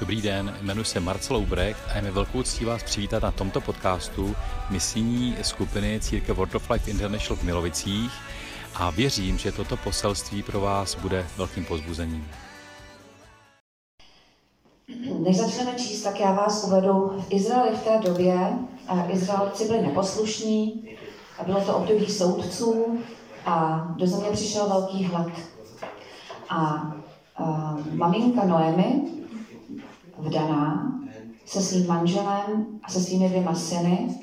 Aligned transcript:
Dobrý 0.00 0.22
den, 0.22 0.56
jmenuji 0.60 0.84
se 0.84 1.00
Marcel 1.00 1.36
Ubrecht 1.36 1.80
a 1.90 1.96
je 1.96 2.02
mi 2.02 2.10
velkou 2.10 2.42
ctí 2.42 2.64
vás 2.64 2.82
přivítat 2.82 3.22
na 3.22 3.30
tomto 3.30 3.60
podcastu 3.60 4.36
misijní 4.70 5.36
skupiny 5.42 6.00
Církev 6.00 6.36
World 6.36 6.54
of 6.54 6.70
Life 6.70 6.90
International 6.90 7.36
v 7.36 7.42
Milovicích 7.42 8.12
a 8.74 8.90
věřím, 8.90 9.38
že 9.38 9.52
toto 9.52 9.76
poselství 9.76 10.42
pro 10.42 10.60
vás 10.60 10.94
bude 10.94 11.26
velkým 11.36 11.64
pozbuzením. 11.64 12.28
Než 15.18 15.36
začneme 15.36 15.72
číst, 15.72 16.02
tak 16.02 16.20
já 16.20 16.32
vás 16.32 16.64
uvedu 16.64 17.22
v 17.28 17.32
Izraeli 17.32 17.76
v 17.76 17.84
té 17.84 18.08
době. 18.08 18.38
Izraelci 19.08 19.64
byli 19.64 19.82
neposlušní, 19.82 20.88
a 21.38 21.44
bylo 21.44 21.60
to 21.60 21.76
období 21.76 22.06
soudců 22.06 22.98
a 23.46 23.86
do 23.96 24.06
země 24.06 24.30
přišel 24.32 24.68
velký 24.68 25.04
hlad. 25.04 25.30
A, 26.48 26.56
a 27.36 27.76
maminka 27.92 28.44
Noemi, 28.44 29.18
vdaná, 30.18 30.92
se 31.46 31.60
svým 31.60 31.86
manželem 31.86 32.66
a 32.82 32.90
se 32.90 33.00
svými 33.00 33.28
dvěma 33.28 33.54
syny 33.54 34.20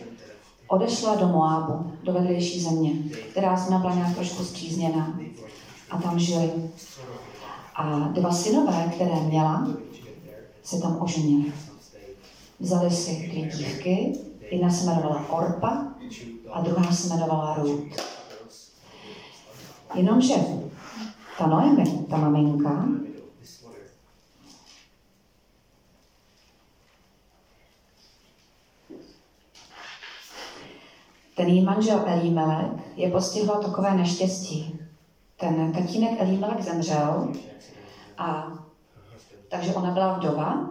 odešla 0.68 1.16
do 1.16 1.28
Moábu, 1.28 1.92
do 2.04 2.14
vedlejší 2.14 2.62
země, 2.62 2.92
která 3.32 3.58
jsme 3.58 3.78
byla 3.78 3.96
nějak 3.96 4.16
trošku 4.16 4.44
zpřízněná. 4.44 5.20
A 5.92 5.98
tam 5.98 6.20
žili. 6.20 6.52
A 7.76 8.00
dva 8.00 8.32
synové, 8.32 8.92
které 8.96 9.16
měla, 9.22 9.68
se 10.64 10.82
tam 10.82 10.98
oženili. 11.02 11.54
Vzali 12.60 12.92
si 12.92 13.30
dvě 13.32 13.48
dívky, 13.48 14.20
jedna 14.52 14.70
se 14.70 14.84
jmenovala 14.84 15.30
Orpa 15.30 15.88
a 16.52 16.62
druhá 16.62 16.92
se 16.92 17.08
jmenovala 17.08 17.56
Ruth. 17.56 18.16
Jenomže 19.96 20.36
ta 21.38 21.48
Noemi, 21.48 22.06
ta 22.10 22.18
maminka, 22.18 22.75
ten 31.36 31.48
její 31.48 31.64
manžel 31.64 32.04
Elímelek 32.06 32.72
je 32.96 33.12
postihlo 33.12 33.64
takové 33.64 33.94
neštěstí. 33.94 34.80
Ten 35.38 35.72
tatínek 35.72 36.22
Elímelek 36.22 36.62
zemřel 36.62 37.32
a 38.18 38.52
takže 39.50 39.74
ona 39.74 39.92
byla 39.92 40.14
vdova 40.14 40.70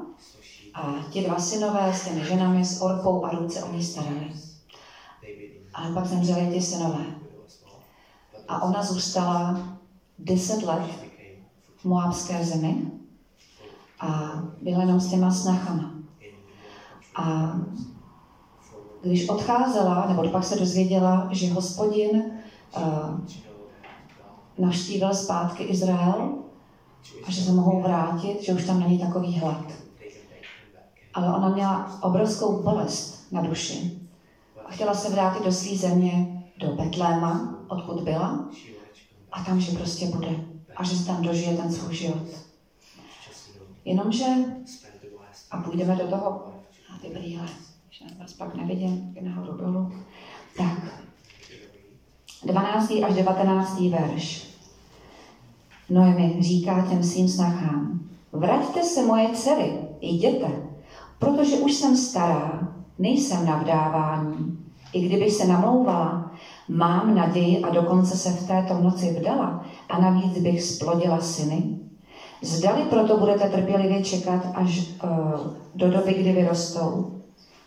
a 0.74 0.94
ti 1.10 1.22
dva 1.24 1.38
synové 1.38 1.94
s 1.94 2.04
těmi 2.04 2.24
ženami, 2.24 2.64
s 2.64 2.82
Orpou 2.82 3.24
a 3.24 3.30
Ruce 3.30 3.62
o 3.62 3.72
ní 3.72 3.84
starali. 3.84 4.32
Ale 5.74 5.94
pak 5.94 6.06
zemřeli 6.06 6.46
ty 6.46 6.62
synové. 6.62 7.04
A 8.48 8.62
ona 8.62 8.82
zůstala 8.82 9.68
deset 10.18 10.62
let 10.62 10.90
v 11.76 11.84
Moabské 11.84 12.44
zemi 12.44 12.90
a 14.00 14.32
byla 14.62 14.80
jenom 14.80 15.00
s 15.00 15.10
těma 15.10 15.30
snachama. 15.30 15.94
A 17.16 17.52
když 19.05 19.28
odcházela, 19.28 20.06
nebo 20.08 20.28
pak 20.28 20.44
se 20.44 20.58
dozvěděla, 20.58 21.28
že 21.33 21.52
hospodin 21.52 22.22
uh, 22.77 23.20
navštívil 24.58 25.14
zpátky 25.14 25.62
Izrael 25.62 26.38
a 27.27 27.30
že 27.30 27.42
se 27.42 27.52
mohou 27.52 27.83
vrátit, 27.83 28.42
že 28.42 28.52
už 28.52 28.64
tam 28.64 28.80
není 28.80 28.98
takový 28.98 29.38
hlad. 29.38 29.64
Ale 31.14 31.36
ona 31.36 31.48
měla 31.48 32.02
obrovskou 32.02 32.62
bolest 32.62 33.33
na 33.33 33.42
duši 33.42 34.00
a 34.66 34.70
chtěla 34.70 34.94
se 34.94 35.11
vrátit 35.11 35.44
do 35.44 35.52
své 35.52 35.77
země, 35.77 36.42
do 36.58 36.66
Betléma, 36.66 37.58
odkud 37.68 38.02
byla, 38.02 38.48
a 39.33 39.44
tam, 39.44 39.61
že 39.61 39.78
prostě 39.78 40.06
bude. 40.06 40.30
A 40.77 40.84
že 40.84 40.96
se 40.96 41.06
tam 41.06 41.22
dožije 41.22 41.56
ten 41.56 41.72
svůj 41.72 41.94
život. 41.94 42.28
Jenomže, 43.84 44.24
a 45.50 45.62
půjdeme 45.62 45.96
do 45.96 46.06
toho, 46.06 46.52
a 46.94 46.98
ty 47.02 47.08
brýle, 47.08 47.48
že 47.98 48.04
vás 48.20 48.32
pak 48.32 48.54
nevidím, 48.54 49.16
nahoru 49.20 49.56
dolů. 49.56 49.92
Tak, 50.56 50.78
12. 52.44 52.90
až 52.90 53.14
19. 53.14 53.80
verš. 53.80 54.48
Noemi 55.90 56.36
říká 56.40 56.86
těm 56.90 57.02
svým 57.02 57.28
snachám, 57.28 58.00
vraťte 58.33 58.83
se 58.83 59.06
moje 59.06 59.28
dcery, 59.28 59.72
jděte, 60.00 60.46
protože 61.18 61.56
už 61.56 61.72
jsem 61.74 61.96
stará, 61.96 62.68
nejsem 62.98 63.46
na 63.46 63.56
vdávání. 63.56 64.58
I 64.92 65.00
kdybych 65.00 65.33
se 65.33 65.46
namlouvala, 65.46 66.33
mám 66.68 67.14
naději 67.14 67.62
a 67.62 67.70
dokonce 67.70 68.16
se 68.16 68.30
v 68.30 68.46
této 68.46 68.80
noci 68.80 69.16
vdala 69.20 69.64
a 69.88 70.00
navíc 70.00 70.38
bych 70.38 70.62
splodila 70.62 71.20
syny. 71.20 71.78
Zdali 72.42 72.83
proto 72.83 73.16
budete 73.16 73.48
trpělivě 73.48 74.02
čekat 74.02 74.46
až 74.54 74.78
uh, 74.78 75.10
do 75.74 75.90
doby, 75.90 76.14
kdy 76.14 76.33
vyrostou. 76.33 77.14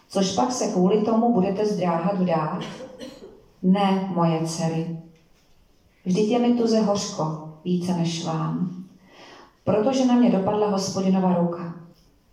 Což 0.09 0.35
pak 0.35 0.51
se 0.51 0.67
kvůli 0.67 1.01
tomu 1.01 1.33
budete 1.33 1.65
zdráhat 1.65 2.19
vdát? 2.19 2.59
Ne, 3.63 4.11
moje 4.15 4.45
dcery. 4.45 4.99
Vždyť 6.05 6.29
je 6.29 6.39
mi 6.39 6.53
tuze 6.53 6.81
hořko, 6.81 7.53
více 7.65 7.93
než 7.93 8.25
vám. 8.25 8.83
Protože 9.63 10.05
na 10.05 10.15
mě 10.15 10.31
dopadla 10.31 10.69
hospodinova 10.69 11.33
ruka. 11.33 11.75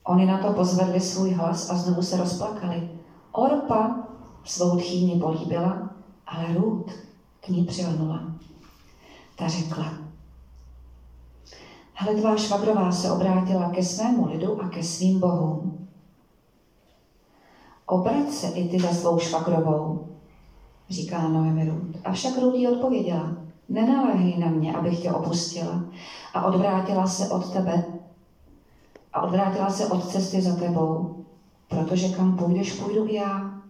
Oni 0.04 0.26
na 0.26 0.38
to 0.38 0.52
pozvedli 0.52 1.00
svůj 1.00 1.30
hlas 1.30 1.70
a 1.70 1.74
znovu 1.74 2.02
se 2.02 2.16
rozplakali. 2.16 2.90
Orpa 3.32 3.96
svou 4.44 4.78
tchýni 4.78 5.20
políbila, 5.20 5.90
ale 6.26 6.54
Rút 6.54 6.90
k 7.40 7.48
ní 7.48 7.64
přilnula. 7.64 8.22
Ta 9.38 9.48
řekla, 9.48 9.94
hele, 11.94 12.20
tvá 12.20 12.36
švagrová 12.36 12.92
se 12.92 13.12
obrátila 13.12 13.70
ke 13.70 13.82
svému 13.82 14.26
lidu 14.28 14.62
a 14.62 14.68
ke 14.68 14.82
svým 14.82 15.20
bohům. 15.20 15.73
Obrať 17.86 18.30
se 18.30 18.46
i 18.46 18.68
ty 18.68 18.80
za 18.80 18.88
svou 18.88 19.18
švagrovou, 19.18 20.08
říká 20.90 21.28
Noemi 21.28 21.64
Rút. 21.64 21.96
Avšak 22.04 22.38
Rút 22.38 22.54
jí 22.54 22.68
odpověděla, 22.68 23.36
Nenaléhej 23.68 24.38
na 24.38 24.46
mě, 24.46 24.74
abych 24.74 25.02
tě 25.02 25.12
opustila 25.12 25.84
a 26.34 26.46
odvrátila 26.46 27.06
se 27.06 27.28
od 27.28 27.52
tebe 27.52 27.84
a 29.12 29.22
odvrátila 29.22 29.70
se 29.70 29.86
od 29.86 30.08
cesty 30.08 30.42
za 30.42 30.56
tebou, 30.56 31.24
protože 31.68 32.08
kam 32.08 32.36
půjdeš, 32.36 32.72
půjdu 32.72 33.06
já. 33.06 33.60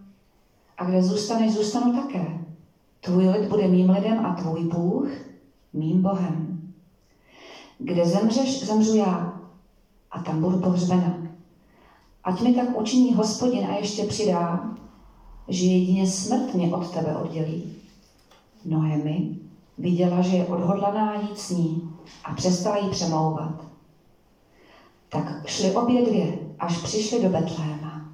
A 0.77 0.85
kde 0.85 1.03
zůstaneš, 1.03 1.53
zůstanu 1.53 2.01
také. 2.01 2.39
Tvůj 3.01 3.29
lid 3.29 3.49
bude 3.49 3.67
mým 3.67 3.89
lidem 3.89 4.25
a 4.25 4.33
tvůj 4.33 4.63
Bůh 4.63 5.09
mým 5.73 6.01
Bohem. 6.01 6.61
Kde 7.79 8.05
zemřeš, 8.05 8.65
zemřu 8.65 8.95
já 8.95 9.41
a 10.11 10.19
tam 10.19 10.41
budu 10.41 10.59
pohřbena. 10.59 11.24
Ať 12.25 12.41
mi 12.41 12.55
tak 12.55 12.79
učiní 12.79 13.13
hospodin 13.13 13.65
a 13.65 13.75
ještě 13.75 14.03
přidá, 14.03 14.75
že 15.47 15.65
jedině 15.65 16.07
smrt 16.07 16.53
mě 16.53 16.75
od 16.75 16.91
tebe 16.91 17.17
oddělí. 17.17 17.75
Noemi 18.65 19.45
Viděla, 19.77 20.21
že 20.21 20.37
je 20.37 20.47
odhodlaná 20.47 21.21
jít 21.21 21.39
s 21.39 21.49
ní 21.49 21.89
a 22.23 22.33
přestala 22.33 22.77
jí 22.77 22.89
přemlouvat. 22.89 23.65
Tak 25.09 25.47
šli 25.47 25.71
obě 25.71 26.05
dvě, 26.05 26.39
až 26.59 26.77
přišli 26.77 27.23
do 27.23 27.29
Betléma. 27.29 28.09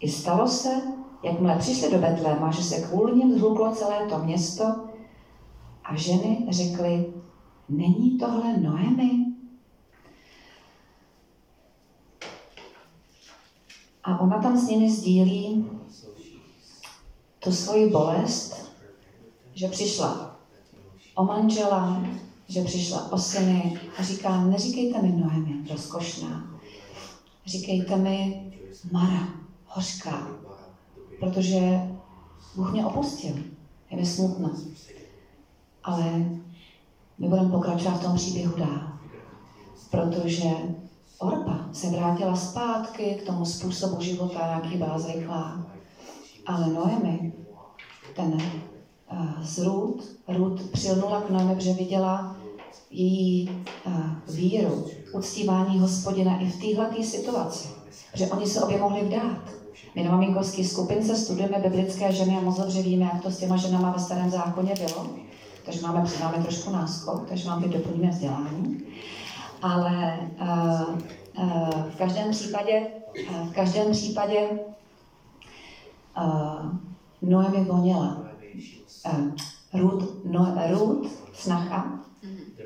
I 0.00 0.08
stalo 0.08 0.48
se, 0.48 0.82
jakmile 1.22 1.56
přišli 1.58 1.90
do 1.90 1.98
Betléma, 1.98 2.50
že 2.50 2.62
se 2.62 2.80
kvůli 2.80 3.16
ním 3.16 3.38
zhluklo 3.38 3.72
celé 3.72 4.06
to 4.08 4.18
město 4.18 4.64
a 5.84 5.96
ženy 5.96 6.46
řekly, 6.48 7.12
není 7.68 8.18
tohle 8.18 8.58
Noemi? 8.58 9.27
A 14.08 14.20
ona 14.20 14.38
tam 14.38 14.58
s 14.58 14.68
nimi 14.68 14.90
sdílí 14.90 15.66
tu 17.38 17.52
svoji 17.52 17.90
bolest, 17.90 18.72
že 19.54 19.68
přišla 19.68 20.36
o 21.14 21.24
manžela, 21.24 22.02
že 22.48 22.64
přišla 22.64 23.12
o 23.12 23.18
syny 23.18 23.80
a 23.98 24.02
říká, 24.02 24.44
neříkejte 24.44 25.02
mi 25.02 25.12
Noemi, 25.12 25.68
rozkošná. 25.70 26.50
Říkejte 27.46 27.96
mi 27.96 28.44
Mara, 28.92 29.28
hořká, 29.66 30.28
protože 31.20 31.80
Bůh 32.56 32.72
mě 32.72 32.86
opustil. 32.86 33.34
Je 33.90 33.96
mi 33.96 34.06
smutno. 34.06 34.50
Ale 35.84 36.12
my 37.18 37.28
budeme 37.28 37.50
pokračovat 37.50 37.98
v 37.98 38.02
tom 38.02 38.16
příběhu 38.16 38.58
dál. 38.58 38.92
Protože 39.90 40.50
Orpa 41.18 41.68
se 41.72 41.90
vrátila 41.90 42.36
zpátky 42.36 43.18
k 43.22 43.26
tomu 43.26 43.44
způsobu 43.44 44.00
života, 44.00 44.46
jaký 44.46 44.76
byla 44.76 44.98
zvyklá. 44.98 45.66
Ale 46.46 46.66
Noemi, 46.66 47.32
ten 48.16 48.38
z 49.42 49.58
Ruth. 49.58 50.04
Ruth 50.28 50.70
přilnula 50.70 51.20
k 51.20 51.30
nám, 51.30 51.54
protože 51.54 51.72
viděla 51.72 52.36
její 52.90 53.50
víru, 54.28 54.86
uctívání 55.12 55.78
hospodina 55.78 56.40
i 56.40 56.46
v 56.46 56.60
téhle 56.60 57.04
situaci. 57.04 57.68
Že 58.14 58.26
oni 58.26 58.46
se 58.46 58.62
obě 58.62 58.78
mohli 58.78 59.04
vdát. 59.04 59.42
My 59.94 60.04
na 60.04 60.10
maminkovské 60.10 60.64
skupince 60.64 61.16
studujeme 61.16 61.58
biblické 61.58 62.12
ženy 62.12 62.36
a 62.36 62.40
moc 62.40 62.56
dobře 62.56 62.82
víme, 62.82 63.04
jak 63.04 63.22
to 63.22 63.30
s 63.30 63.38
těma 63.38 63.56
ženama 63.56 63.90
ve 63.90 63.98
starém 63.98 64.30
zákoně 64.30 64.74
bylo. 64.74 65.06
Takže 65.64 65.82
máme, 65.82 66.04
máme 66.20 66.42
trošku 66.42 66.70
náskok, 66.70 67.28
takže 67.28 67.48
vám 67.48 67.62
teď 67.62 67.72
doplníme 67.72 68.10
vzdělání. 68.10 68.80
Ale 69.62 70.18
uh, 70.40 70.98
Eh, 71.40 71.90
v 71.90 71.96
každém 71.96 72.30
případě, 72.30 72.86
eh, 73.30 73.44
v 73.44 73.52
každém 73.52 73.92
případě 73.92 74.48
uh, 76.18 76.72
Noemi 77.22 77.64
voněla. 77.64 78.22
Uh, 79.06 79.30
Ruth, 79.80 80.24
no, 80.24 80.54
Ruth, 80.70 81.10
snacha, 81.34 82.00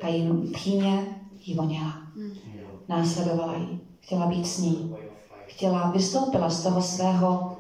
ta 0.00 0.08
jí 0.08 0.52
tchýně 0.52 1.20
jí 1.44 1.54
voněla. 1.54 1.94
Následovala 2.88 3.56
jí, 3.56 3.80
chtěla 4.00 4.26
být 4.26 4.46
s 4.46 4.58
ní. 4.58 4.96
Chtěla, 5.46 5.90
vystoupila 5.90 6.50
z 6.50 6.62
toho 6.62 6.82
svého 6.82 7.56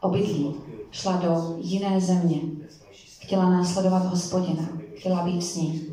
obydlí, 0.00 0.54
šla 0.90 1.16
do 1.16 1.56
jiné 1.58 2.00
země. 2.00 2.40
Chtěla 3.20 3.50
následovat 3.50 4.04
hospodina, 4.04 4.68
chtěla 4.96 5.24
být 5.24 5.42
s 5.42 5.56
ní. 5.56 5.86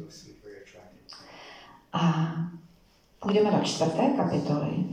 A 1.94 2.34
půjdeme 3.20 3.52
do 3.52 3.64
čtvrté 3.64 4.14
kapitoly. 4.18 4.86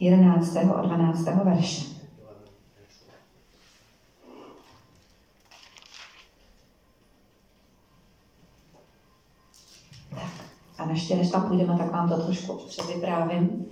Jedenáctého 0.00 0.76
a 0.76 0.82
dvanáctého 0.82 1.44
verše. 1.44 1.84
Tak, 10.10 10.30
a 10.78 10.90
ještě 10.90 11.16
než 11.16 11.30
tam 11.30 11.48
půjdeme, 11.48 11.78
tak 11.78 11.92
vám 11.92 12.08
to 12.08 12.22
trošku 12.24 12.56
předvyprávím. 12.68 13.66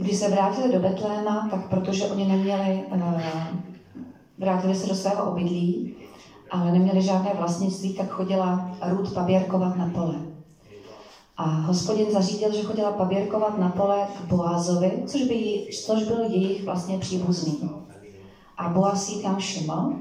Když 0.00 0.16
se 0.16 0.28
vrátili 0.28 0.72
do 0.72 0.80
Betléma, 0.80 1.48
tak 1.50 1.68
protože 1.68 2.06
oni 2.06 2.24
neměli, 2.24 2.84
uh, 2.94 3.20
vrátili 4.38 4.74
se 4.74 4.86
do 4.86 4.94
svého 4.94 5.30
obydlí, 5.30 5.94
ale 6.50 6.72
neměli 6.72 7.02
žádné 7.02 7.30
vlastnictví, 7.38 7.94
tak 7.94 8.08
chodila 8.08 8.70
Ruth 8.88 9.14
paběrkovat 9.14 9.76
na 9.76 9.90
pole. 9.94 10.14
A 11.36 11.44
hospodin 11.44 12.10
zařídil, 12.10 12.52
že 12.52 12.62
chodila 12.62 12.92
paběrkovat 12.92 13.58
na 13.58 13.68
pole 13.68 14.06
k 14.18 14.28
Boázovi, 14.28 15.02
což, 15.06 15.22
by, 15.22 15.66
což 15.84 16.02
byl 16.02 16.20
jejich 16.20 16.64
vlastně 16.64 16.98
příbuzný. 16.98 17.70
A 18.56 18.68
Boaz 18.68 19.08
jí 19.08 19.22
tam 19.22 19.36
všiml 19.36 19.92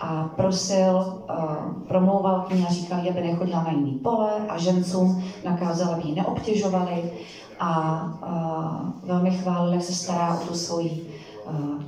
a 0.00 0.24
prosil, 0.36 1.22
uh, 1.30 1.82
promlouval 1.88 2.40
k 2.40 2.50
ní 2.50 2.66
a 2.68 2.72
říkal, 2.72 3.00
aby 3.10 3.20
nechodila 3.20 3.62
na 3.62 3.70
jiný 3.70 3.92
pole 3.92 4.30
a 4.48 4.58
žencům 4.58 5.24
nakázal, 5.44 5.94
aby 5.94 6.08
ji 6.08 6.14
neobtěžovali 6.14 7.12
a 7.60 8.04
uh, 8.22 9.08
velmi 9.08 9.30
chválil, 9.30 9.72
jak 9.72 9.82
se 9.82 9.94
stará 9.94 10.40
o 10.40 10.46
tu 10.46 10.54
svoji 10.54 11.14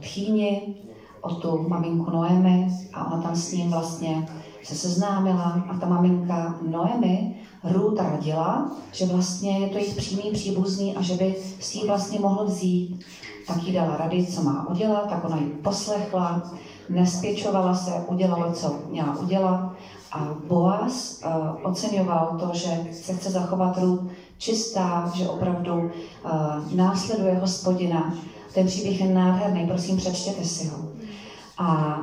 tchýni, 0.01 0.75
o 1.21 1.35
tu 1.35 1.69
maminku 1.69 2.11
Noemi 2.11 2.69
a 2.95 3.13
ona 3.13 3.23
tam 3.23 3.37
s 3.37 3.53
ním 3.53 3.71
vlastně 3.71 4.29
se 4.63 4.75
seznámila 4.75 5.63
a 5.69 5.79
ta 5.79 5.87
maminka 5.87 6.55
Noemi 6.63 7.35
Ruth 7.65 8.01
radila, 8.01 8.71
že 8.93 9.07
vlastně 9.07 9.59
je 9.59 9.69
to 9.69 9.79
jejich 9.79 9.95
přímý 9.95 10.31
příbuzný 10.33 10.97
a 10.97 11.03
že 11.03 11.15
by 11.15 11.37
si 11.61 11.79
ji 11.79 11.87
vlastně 11.87 12.21
mohl 12.21 12.45
vzít. 12.45 13.05
Tak 13.47 13.63
jí 13.63 13.73
dala 13.73 13.97
rady, 13.97 14.27
co 14.27 14.43
má 14.43 14.69
udělat, 14.71 15.09
tak 15.09 15.25
ona 15.25 15.37
ji 15.37 15.47
poslechla, 15.47 16.43
nespěčovala 16.89 17.75
se, 17.75 18.05
udělala, 18.09 18.53
co 18.53 18.79
měla 18.91 19.19
udělat. 19.19 19.73
A 20.17 20.35
Boaz 20.49 21.21
uh, 21.25 21.71
oceňoval 21.71 22.39
to, 22.41 22.51
že 22.59 22.87
se 22.93 23.15
chce 23.15 23.31
zachovat 23.31 23.79
Ruth 23.79 24.11
čistá, 24.39 25.13
že 25.15 25.29
opravdu 25.29 25.75
uh, 25.75 25.91
následuje 26.75 27.35
hospodina. 27.35 28.15
Ten 28.55 28.67
příběh 28.67 29.01
je 29.01 29.09
nádherný, 29.09 29.67
prosím, 29.67 29.97
přečtěte 29.97 30.45
si 30.45 30.69
ho. 30.69 30.79
A 31.59 31.99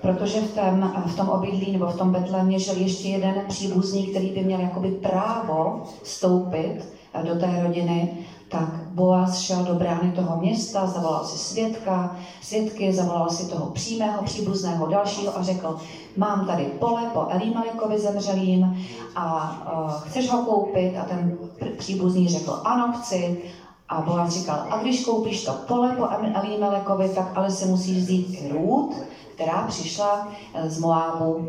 protože 0.00 0.40
v, 0.40 0.54
tom, 0.54 0.92
v 1.06 1.16
tom 1.16 1.28
obydlí 1.28 1.72
nebo 1.72 1.86
v 1.86 1.98
tom 1.98 2.12
Betlémě 2.12 2.58
žil 2.58 2.76
ještě 2.76 3.08
jeden 3.08 3.34
příbuzný, 3.48 4.06
který 4.06 4.30
by 4.30 4.44
měl 4.44 4.60
jakoby 4.60 4.90
právo 4.90 5.82
vstoupit 6.02 6.78
do 7.24 7.34
té 7.34 7.62
rodiny, 7.62 8.18
tak 8.48 8.68
Boaz 8.90 9.38
šel 9.38 9.64
do 9.64 9.74
brány 9.74 10.12
toho 10.12 10.40
města, 10.40 10.86
zavolal 10.86 11.24
si 11.24 11.38
svědka, 11.38 12.16
svědky, 12.42 12.92
zavolal 12.92 13.30
si 13.30 13.50
toho 13.50 13.66
přímého, 13.66 14.22
příbuzného 14.22 14.86
dalšího 14.86 15.38
a 15.38 15.42
řekl, 15.42 15.76
mám 16.16 16.46
tady 16.46 16.64
pole 16.64 17.10
po 17.12 17.26
Elimelikovi 17.28 17.98
zemřelým 17.98 18.86
a 19.16 19.56
uh, 19.72 19.90
chceš 20.00 20.30
ho 20.30 20.42
koupit? 20.42 20.96
A 20.96 21.04
ten 21.04 21.38
příbuzný 21.78 22.28
řekl, 22.28 22.60
ano, 22.64 22.92
chci. 22.92 23.42
A 23.88 24.00
Boaz 24.00 24.30
říkal, 24.34 24.66
a 24.70 24.78
když 24.78 25.04
koupíš 25.04 25.44
to 25.44 25.52
pole 25.52 25.96
po 25.96 26.08
Elimelekovi, 26.34 27.08
tak 27.08 27.32
ale 27.34 27.50
se 27.50 27.66
musíš 27.66 27.98
vzít 27.98 28.26
i 28.30 28.52
Ruth, 28.52 28.96
která 29.36 29.66
přišla 29.66 30.32
eh, 30.54 30.70
z 30.70 30.80
Moábu 30.80 31.48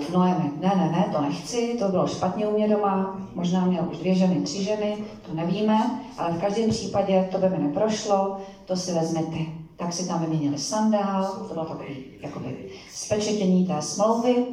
v 0.00 0.08
eh, 0.08 0.12
Noemi. 0.12 0.52
Ne, 0.60 0.72
ne, 0.76 0.90
ne, 0.90 1.08
to 1.12 1.20
nechci, 1.20 1.76
to 1.78 1.88
bylo 1.88 2.06
špatně 2.06 2.46
u 2.46 2.56
mě 2.56 2.68
doma, 2.68 3.20
možná 3.34 3.64
měl 3.64 3.88
už 3.90 3.98
dvě 3.98 4.14
ženy, 4.14 4.40
tři 4.40 4.64
ženy, 4.64 5.04
to 5.26 5.34
nevíme, 5.34 6.00
ale 6.18 6.32
v 6.32 6.40
každém 6.40 6.70
případě 6.70 7.28
to 7.32 7.38
by 7.38 7.48
mi 7.48 7.58
neprošlo, 7.58 8.36
to 8.64 8.76
si 8.76 8.92
vezmi 8.92 9.22
ty. 9.22 9.52
Tak 9.76 9.92
si 9.92 10.08
tam 10.08 10.20
vyměnili 10.20 10.58
sandál, 10.58 11.24
to 11.24 11.54
bylo 11.54 11.66
takové 11.66 11.84
jakoby 12.20 12.70
spečetění 12.90 13.66
té 13.66 13.82
smlouvy 13.82 14.46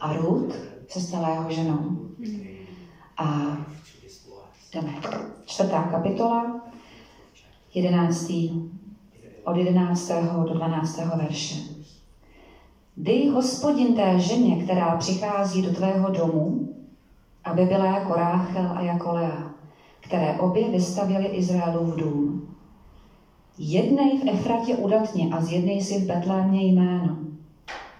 a 0.00 0.12
Ruth 0.12 0.54
se 0.88 1.00
stala 1.00 1.28
jeho 1.28 1.50
ženou. 1.50 1.96
A 3.16 3.56
jdeme. 4.72 4.94
Čtvrtá 5.44 5.82
kapitola, 5.82 6.60
jedenáctý, 7.74 8.50
od 9.46 9.56
11. 9.56 10.10
do 10.48 10.54
12. 10.54 11.00
verše. 11.16 11.54
Dej 12.96 13.28
hospodin 13.28 13.94
té 13.94 14.20
ženě, 14.20 14.64
která 14.64 14.96
přichází 14.96 15.62
do 15.62 15.74
tvého 15.74 16.10
domu, 16.10 16.68
aby 17.44 17.64
byla 17.64 17.86
jako 17.86 18.14
Ráchel 18.14 18.72
a 18.74 18.80
jako 18.80 19.12
Lea, 19.12 19.50
které 20.00 20.38
obě 20.40 20.70
vystavili 20.70 21.26
Izraelův 21.26 21.96
dům. 21.96 22.48
Jednej 23.58 24.18
v 24.18 24.28
Efratě 24.28 24.76
udatně 24.76 25.28
a 25.34 25.40
z 25.40 25.52
jednej 25.52 25.82
si 25.82 26.00
v 26.00 26.06
Betlémě 26.06 26.62
jméno. 26.62 27.16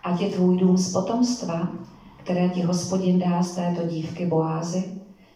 Ať 0.03 0.21
je 0.21 0.31
tvůj 0.31 0.57
dům 0.57 0.77
z 0.77 0.93
potomstva, 0.93 1.69
které 2.17 2.49
ti 2.49 2.63
hospodin 2.63 3.19
dá 3.19 3.43
z 3.43 3.55
této 3.55 3.87
dívky 3.87 4.27
Boázy, 4.27 4.85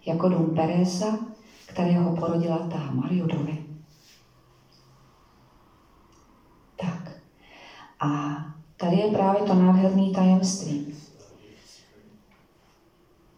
jako 0.06 0.28
dům 0.28 0.54
Peresa, 0.54 1.18
kterého 1.66 2.16
porodila 2.16 2.58
Támar 2.58 3.12
Judovi. 3.12 3.70
Tak. 6.80 7.12
A 8.00 8.36
tady 8.76 8.96
je 8.96 9.10
právě 9.10 9.42
to 9.42 9.54
nádherné 9.54 10.10
tajemství. 10.14 10.94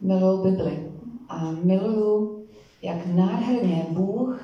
Miluju 0.01 0.43
Bibli 0.43 0.93
a 1.29 1.51
miluju, 1.51 2.45
jak 2.83 3.07
nádherně 3.07 3.87
Bůh 3.89 4.41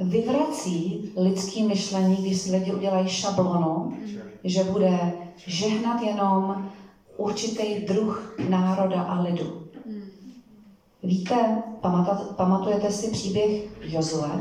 vyvrací 0.00 1.12
lidský 1.16 1.62
myšlení, 1.62 2.16
když 2.16 2.36
si 2.36 2.50
lidi 2.50 2.72
udělají 2.72 3.08
šablonu, 3.08 3.98
že 4.44 4.64
bude 4.64 5.12
žehnat 5.36 6.02
jenom 6.02 6.68
určitý 7.16 7.84
druh 7.84 8.36
národa 8.48 9.00
a 9.02 9.20
lidu. 9.20 9.68
Víte, 11.02 11.62
pamatujete 12.36 12.90
si 12.90 13.10
příběh 13.10 13.68
Jozue? 13.92 14.40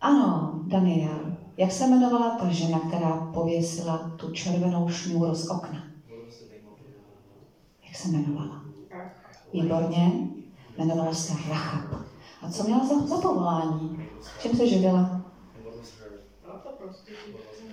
Ano, 0.00 0.51
Daniel. 0.66 1.36
Jak 1.56 1.72
se 1.72 1.84
jmenovala 1.84 2.38
ta 2.38 2.48
žena, 2.48 2.80
která 2.80 3.30
pověsila 3.34 4.10
tu 4.16 4.30
červenou 4.30 4.88
šňůru 4.88 5.34
z 5.34 5.50
okna? 5.50 5.84
Jak 7.86 7.96
se 7.96 8.08
jmenovala? 8.08 8.62
Výborně. 9.52 10.12
Jmenovala 10.78 11.14
se 11.14 11.32
Rachab. 11.48 12.00
A 12.42 12.50
co 12.50 12.64
měla 12.64 12.86
za, 12.86 13.06
za 13.06 13.16
povolání? 13.16 14.08
Čím 14.42 14.56
se 14.56 14.66
živila? 14.66 15.20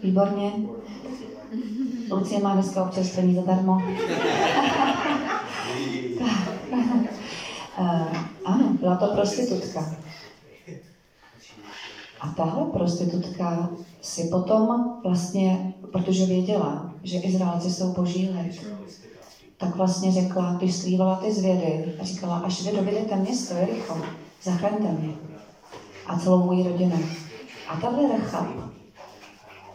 Výborně. 0.03 0.53
Lucie 2.12 2.41
má 2.41 2.53
dneska 2.53 2.84
občerstvení 2.84 3.36
zadarmo. 3.36 3.74
uh, 7.79 8.17
ano, 8.46 8.74
byla 8.79 8.96
to 8.96 9.08
prostitutka. 9.08 9.96
A 12.22 12.28
tahle 12.28 12.66
prostitutka 12.66 13.70
si 14.02 14.24
potom 14.24 14.94
vlastně, 15.04 15.74
protože 15.92 16.26
věděla, 16.26 16.94
že 17.04 17.20
Izraelci 17.20 17.72
jsou 17.72 17.94
boží 17.94 18.30
lid, 18.30 18.68
tak 19.58 19.76
vlastně 19.76 20.12
řekla, 20.12 20.54
když 20.54 20.76
slívala 20.76 21.16
ty 21.16 21.34
zvědy, 21.34 21.96
a 22.02 22.04
říkala, 22.04 22.38
až 22.38 22.62
vy 22.62 22.78
dovedete 22.78 23.16
město 23.16 23.54
Jericho, 23.54 23.98
zachraňte 24.44 24.92
mě 24.92 25.14
a 26.08 26.20
celou 26.20 26.46
moji 26.46 26.64
rodinu. 26.64 27.00
A 27.68 27.76
tahle 27.76 28.18
Rachab, 28.18 28.48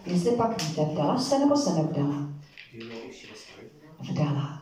jestli 0.06 0.30
pak 0.30 0.62
víte, 0.62 0.84
vdala 0.84 1.18
se 1.18 1.38
nebo 1.38 1.56
se 1.56 1.74
nevdala? 1.74 2.28
Vdala. 4.10 4.60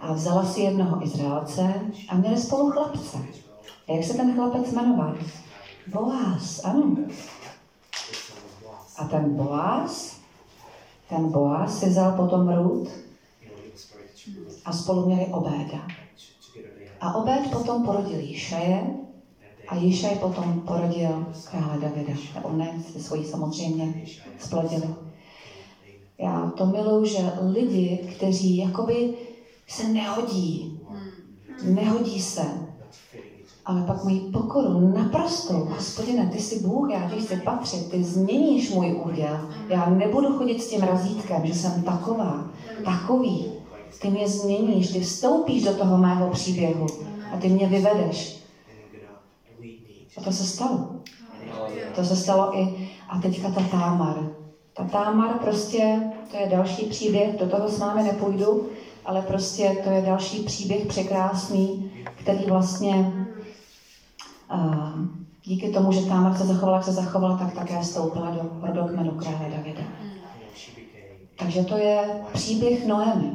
A 0.00 0.12
vzala 0.12 0.44
si 0.44 0.60
jednoho 0.60 1.04
Izraelce 1.04 1.74
a 2.08 2.16
měli 2.16 2.36
spolu 2.36 2.70
chlapce. 2.70 3.18
A 3.88 3.92
jak 3.92 4.04
se 4.04 4.14
ten 4.14 4.34
chlapec 4.34 4.72
jmenoval? 4.72 5.16
Boaz, 5.86 6.60
ano. 6.64 6.96
A 8.96 9.04
ten 9.04 9.36
Boaz, 9.36 10.16
ten 11.08 11.28
Boaz 11.28 11.78
si 11.78 11.86
vzal 11.86 12.12
potom 12.12 12.48
Rut 12.48 12.88
a 14.64 14.72
spolu 14.72 15.06
měli 15.06 15.26
Obéda. 15.26 15.86
A 17.00 17.14
Obed 17.14 17.50
potom 17.50 17.84
porodil 17.84 18.20
Jíšaje 18.20 18.86
a 19.68 19.76
Jíšaj 19.76 20.16
potom 20.16 20.60
porodil 20.60 21.26
krále 21.50 21.78
Davida. 21.80 22.12
On 22.42 22.58
ne, 22.58 22.82
svoji 22.98 23.24
samozřejmě 23.24 24.04
splodili. 24.38 24.94
Já 26.18 26.52
to 26.56 26.66
miluji, 26.66 27.10
že 27.10 27.32
lidi, 27.40 28.10
kteří 28.16 28.56
jakoby 28.56 29.14
se 29.68 29.88
nehodí, 29.88 30.80
nehodí 31.62 32.22
se, 32.22 32.73
ale 33.66 33.82
pak 33.82 34.04
mají 34.04 34.20
pokoru 34.20 34.92
naprostou. 34.94 35.64
Hospodine, 35.64 36.30
ty 36.32 36.38
jsi 36.38 36.60
Bůh, 36.60 36.90
já 36.90 37.10
ti 37.10 37.20
chci 37.20 37.36
patřit, 37.36 37.90
ty 37.90 38.04
změníš 38.04 38.70
můj 38.70 39.00
úděl. 39.04 39.48
Já 39.68 39.90
nebudu 39.90 40.38
chodit 40.38 40.62
s 40.62 40.70
tím 40.70 40.80
razítkem, 40.80 41.46
že 41.46 41.54
jsem 41.54 41.82
taková, 41.82 42.44
takový. 42.84 43.52
Ty 44.00 44.10
mě 44.10 44.28
změníš, 44.28 44.92
ty 44.92 45.00
vstoupíš 45.00 45.64
do 45.64 45.74
toho 45.74 45.98
mého 45.98 46.30
příběhu 46.30 46.86
a 47.32 47.36
ty 47.36 47.48
mě 47.48 47.66
vyvedeš. 47.66 48.44
A 50.16 50.20
to 50.24 50.32
se 50.32 50.44
stalo. 50.44 50.90
To 51.94 52.04
se 52.04 52.16
stalo 52.16 52.58
i, 52.58 52.90
a 53.08 53.18
teďka 53.18 53.50
ta 53.50 53.60
Támar. 53.70 54.30
Ta 54.76 54.84
Támar 54.84 55.38
prostě, 55.38 56.00
to 56.30 56.36
je 56.36 56.48
další 56.48 56.86
příběh, 56.86 57.38
do 57.38 57.46
toho 57.46 57.68
s 57.68 57.78
vámi 57.78 58.02
nepůjdu, 58.02 58.68
ale 59.04 59.22
prostě 59.22 59.76
to 59.84 59.90
je 59.90 60.02
další 60.02 60.42
příběh 60.42 60.86
překrásný, 60.86 61.92
který 62.16 62.44
vlastně 62.46 63.23
uh, 64.54 65.06
díky 65.44 65.68
tomu, 65.68 65.92
že 65.92 66.06
Támar 66.06 66.34
se 66.34 66.44
zachovala, 66.44 66.76
jak 66.76 66.84
se 66.84 66.92
zachovala, 66.92 67.36
tak 67.36 67.54
také 67.54 67.84
stoupila 67.84 68.30
do 68.30 68.50
rodokmenu 68.62 69.10
krále 69.10 69.50
Davida. 69.56 69.82
Takže 71.38 71.64
to 71.64 71.76
je 71.76 72.22
příběh 72.32 72.86
Noemi 72.86 73.30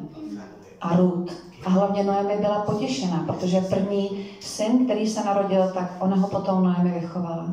a 0.82 0.96
Ruth. 0.96 1.34
A 1.66 1.70
hlavně 1.70 2.04
Noemi 2.04 2.38
byla 2.42 2.60
potěšená, 2.62 3.24
protože 3.28 3.62
první 3.62 4.26
syn, 4.40 4.86
který 4.86 5.08
se 5.08 5.24
narodil, 5.24 5.72
tak 5.74 5.98
ona 6.00 6.16
ho 6.16 6.28
potom 6.28 6.64
Noemi 6.64 7.00
vychovala. 7.00 7.46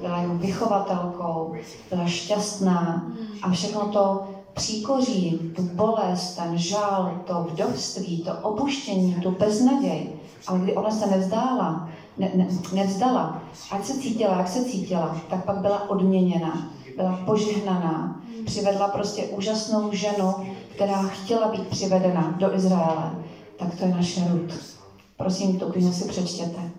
Byla 0.00 0.18
jeho 0.18 0.34
vychovatelkou, 0.34 1.54
byla 1.90 2.06
šťastná 2.06 3.12
a 3.42 3.50
všechno 3.50 3.88
to 3.88 4.28
příkoří, 4.54 5.52
tu 5.56 5.62
bolest, 5.62 6.36
ten 6.36 6.58
žal, 6.58 7.20
to 7.26 7.46
vdovství, 7.50 8.22
to 8.22 8.32
opuštění, 8.32 9.14
tu 9.14 9.30
beznaděj. 9.30 10.12
Ale 10.46 10.58
kdy 10.58 10.76
ona 10.76 10.90
se 10.90 11.06
nevzdála, 11.06 11.88
ne, 12.18 12.30
ne, 12.34 12.48
nevzdala, 12.72 13.42
ať 13.70 13.84
se 13.84 13.98
cítila, 13.98 14.38
jak 14.38 14.48
se 14.48 14.64
cítila, 14.64 15.20
tak 15.30 15.44
pak 15.44 15.58
byla 15.58 15.90
odměněna, 15.90 16.70
byla 16.96 17.20
požehnaná, 17.26 18.22
přivedla 18.46 18.88
prostě 18.88 19.22
úžasnou 19.22 19.92
ženu, 19.92 20.34
která 20.74 21.02
chtěla 21.02 21.48
být 21.48 21.66
přivedena 21.66 22.34
do 22.38 22.54
Izraele, 22.54 23.14
tak 23.56 23.74
to 23.74 23.84
je 23.84 23.90
naše 23.90 24.28
Ruth. 24.28 24.80
Prosím, 25.16 25.58
tu 25.58 25.72
knihu 25.72 25.92
si 25.92 26.08
přečtěte. 26.08 26.70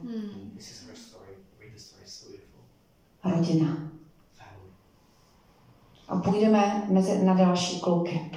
Rodina. 3.24 3.78
A 6.10 6.18
půjdeme 6.18 6.84
mezi, 6.90 7.24
na 7.24 7.34
další 7.34 7.80
kluky. 7.80 8.32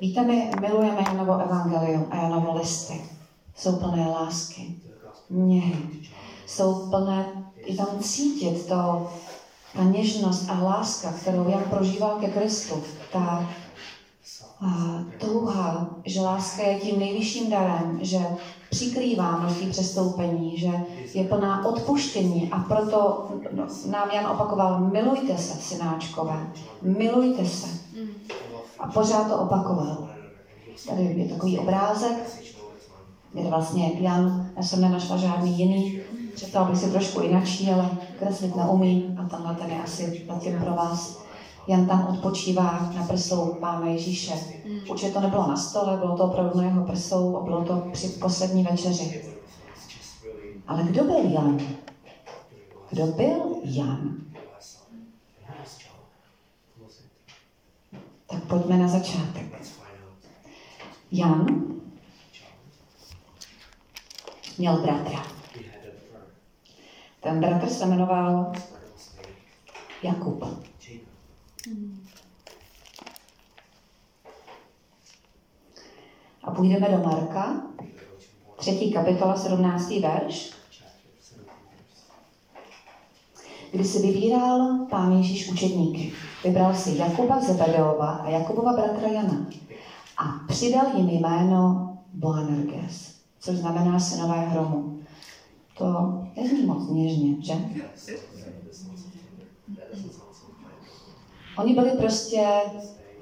Víte, 0.00 0.24
my 0.24 0.50
milujeme 0.60 1.04
Janovo 1.08 1.38
evangelium 1.38 2.06
a 2.10 2.16
Janovo 2.16 2.58
listy. 2.58 3.04
Jsou 3.56 3.76
plné 3.76 4.06
lásky, 4.06 4.76
něhy. 5.30 5.76
Jsou 6.46 6.90
plné, 6.90 7.26
i 7.64 7.76
tam 7.76 7.86
cítit 8.00 8.66
to, 8.66 9.10
ta 9.76 9.82
něžnost 9.82 10.50
a 10.50 10.62
láska, 10.62 11.12
kterou 11.12 11.48
Jan 11.48 11.64
prožíval 11.70 12.18
ke 12.20 12.28
Kristu. 12.28 12.82
Ta 13.12 13.48
a 14.62 15.02
touha, 15.18 15.90
že 16.04 16.20
láska 16.20 16.62
je 16.62 16.80
tím 16.80 16.98
nejvyšším 16.98 17.50
darem, 17.50 17.98
že 18.02 18.18
přikrývá 18.70 19.38
množství 19.38 19.70
přestoupení, 19.70 20.58
že 20.58 20.70
je 21.14 21.24
plná 21.24 21.66
odpuštění 21.66 22.50
a 22.52 22.58
proto 22.58 23.28
nám 23.90 24.10
Jan 24.10 24.26
opakoval, 24.26 24.80
milujte 24.80 25.38
se, 25.38 25.58
synáčkové, 25.58 26.52
milujte 26.82 27.46
se. 27.46 27.68
A 28.78 28.88
pořád 28.88 29.28
to 29.28 29.36
opakoval. 29.36 30.08
Tady 30.88 31.02
je 31.02 31.28
takový 31.28 31.58
obrázek, 31.58 32.40
kde 33.32 33.50
vlastně 33.50 33.92
Jan, 34.00 34.50
já 34.56 34.62
jsem 34.62 34.80
nenašla 34.80 35.16
žádný 35.16 35.58
jiný, 35.58 36.00
představil 36.34 36.70
bych 36.70 36.80
si 36.80 36.90
trošku 36.90 37.20
jinačí, 37.20 37.70
ale 37.70 37.90
kreslit 38.18 38.56
neumím 38.56 39.18
a 39.18 39.28
tenhle 39.28 39.54
ten 39.54 39.70
je 39.70 39.82
asi 39.82 40.26
zatím 40.28 40.58
pro 40.58 40.74
vás. 40.74 41.20
Jan 41.66 41.86
tam 41.86 42.06
odpočívá 42.06 42.92
na 42.96 43.06
prsou 43.06 43.56
Pána 43.60 43.86
Ježíše. 43.86 44.34
Mm. 44.66 44.78
Určitě 44.90 45.12
to 45.12 45.20
nebylo 45.20 45.48
na 45.48 45.56
stole, 45.56 45.96
bylo 45.96 46.16
to 46.16 46.24
opravdu 46.24 46.58
na 46.58 46.64
jeho 46.64 46.84
prsou 46.84 47.36
a 47.36 47.44
bylo 47.44 47.64
to 47.64 47.88
při 47.92 48.08
poslední 48.08 48.62
večeři. 48.62 49.24
Ale 50.66 50.82
kdo 50.82 51.04
byl 51.04 51.30
Jan? 51.30 51.58
Kdo 52.90 53.06
byl 53.06 53.56
Jan? 53.64 54.16
Tak 58.26 58.44
pojďme 58.44 58.78
na 58.78 58.88
začátek. 58.88 59.62
Jan 61.12 61.46
měl 64.60 64.82
bratra. 64.82 65.22
Ten 67.20 67.40
bratr 67.40 67.68
se 67.68 67.86
jmenoval 67.86 68.52
Jakub. 70.02 70.44
A 76.44 76.50
půjdeme 76.50 76.88
do 76.88 76.98
Marka, 76.98 77.62
třetí 78.56 78.92
kapitola, 78.92 79.36
17. 79.36 79.90
verš, 79.90 80.52
kdy 83.72 83.84
si 83.84 84.06
vybíral 84.06 84.86
pán 84.90 85.12
Ježíš 85.12 85.48
učedníky. 85.48 86.12
Vybral 86.44 86.74
si 86.74 86.96
Jakuba 86.96 87.40
Zebedeova 87.40 88.10
a 88.10 88.30
Jakubova 88.30 88.72
bratra 88.72 89.08
Jana 89.08 89.46
a 90.16 90.24
přidal 90.48 90.86
jim 90.96 91.08
jméno 91.08 91.98
Boanerges, 92.14 93.19
což 93.40 93.56
znamená 93.56 94.00
synové 94.00 94.40
hromu. 94.40 95.00
To 95.78 96.18
nezní 96.36 96.66
moc 96.66 96.90
něžně, 96.90 97.42
že? 97.42 97.54
Oni 101.58 101.74
byli 101.74 101.90
prostě 101.90 102.46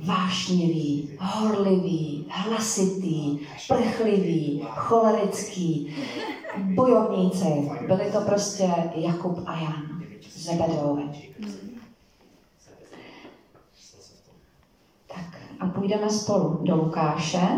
vášniví, 0.01 1.11
horliví, 1.21 2.27
hlasití, 2.31 3.47
prchliví, 3.69 4.67
cholerický, 4.71 5.95
bojovníci. 6.75 7.71
Byli 7.87 8.13
to 8.13 8.21
prostě 8.21 8.71
Jakub 8.95 9.43
a 9.47 9.61
Jan, 9.61 10.03
Zebedeové. 10.33 11.03
Tak 15.07 15.41
a 15.61 15.67
půjdeme 15.67 16.11
spolu 16.11 16.59
do 16.63 16.77
Lukáše, 16.77 17.49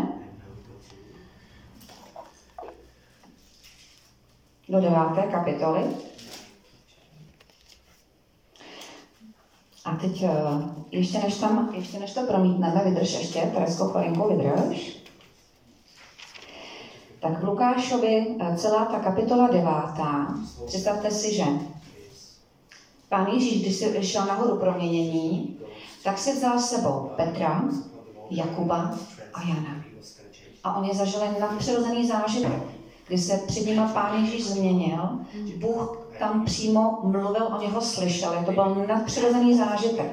do 4.71 4.81
deváté 4.81 5.21
kapitoly. 5.21 5.83
A 9.85 9.95
teď, 9.95 10.23
eh, 10.23 10.29
ještě 10.91 11.19
než, 11.19 11.37
tam, 11.37 11.69
ještě 11.75 11.99
než 11.99 12.13
to 12.13 12.21
promítneme, 12.21 12.81
vydrž 12.85 13.13
ještě, 13.13 13.41
Teresko, 13.41 13.85
chvilinku 13.85 14.29
vydrž. 14.29 14.97
Tak 17.19 17.39
v 17.39 17.43
Lukášovi 17.43 18.35
eh, 18.39 18.57
celá 18.57 18.85
ta 18.85 18.99
kapitola 18.99 19.47
devátá, 19.47 20.27
představte 20.65 21.11
si, 21.11 21.35
že 21.35 21.43
pán 23.09 23.27
Ježíš, 23.27 23.61
když 23.61 23.75
si 23.75 24.03
šel 24.03 24.25
nahoru 24.25 24.57
proměnění, 24.57 25.57
tak 26.03 26.17
si 26.17 26.33
vzal 26.33 26.59
s 26.59 26.69
sebou 26.69 27.11
Petra, 27.15 27.63
Jakuba 28.29 28.97
a 29.33 29.41
Jana. 29.41 29.83
A 30.63 30.77
oni 30.77 30.95
zažili 30.95 31.39
nadpřirozený 31.39 32.07
zážitek, 32.07 32.80
kdy 33.11 33.17
se 33.17 33.37
před 33.47 33.65
nimi 33.65 33.81
pán 33.93 34.23
Ježíš 34.23 34.47
změnil, 34.47 35.09
Bůh 35.57 36.07
tam 36.19 36.45
přímo 36.45 36.99
mluvil, 37.03 37.47
oni 37.57 37.67
ho 37.67 37.81
slyšeli. 37.81 38.45
To 38.45 38.51
byl 38.51 38.85
nadpřirozený 38.87 39.57
zážitek. 39.57 40.11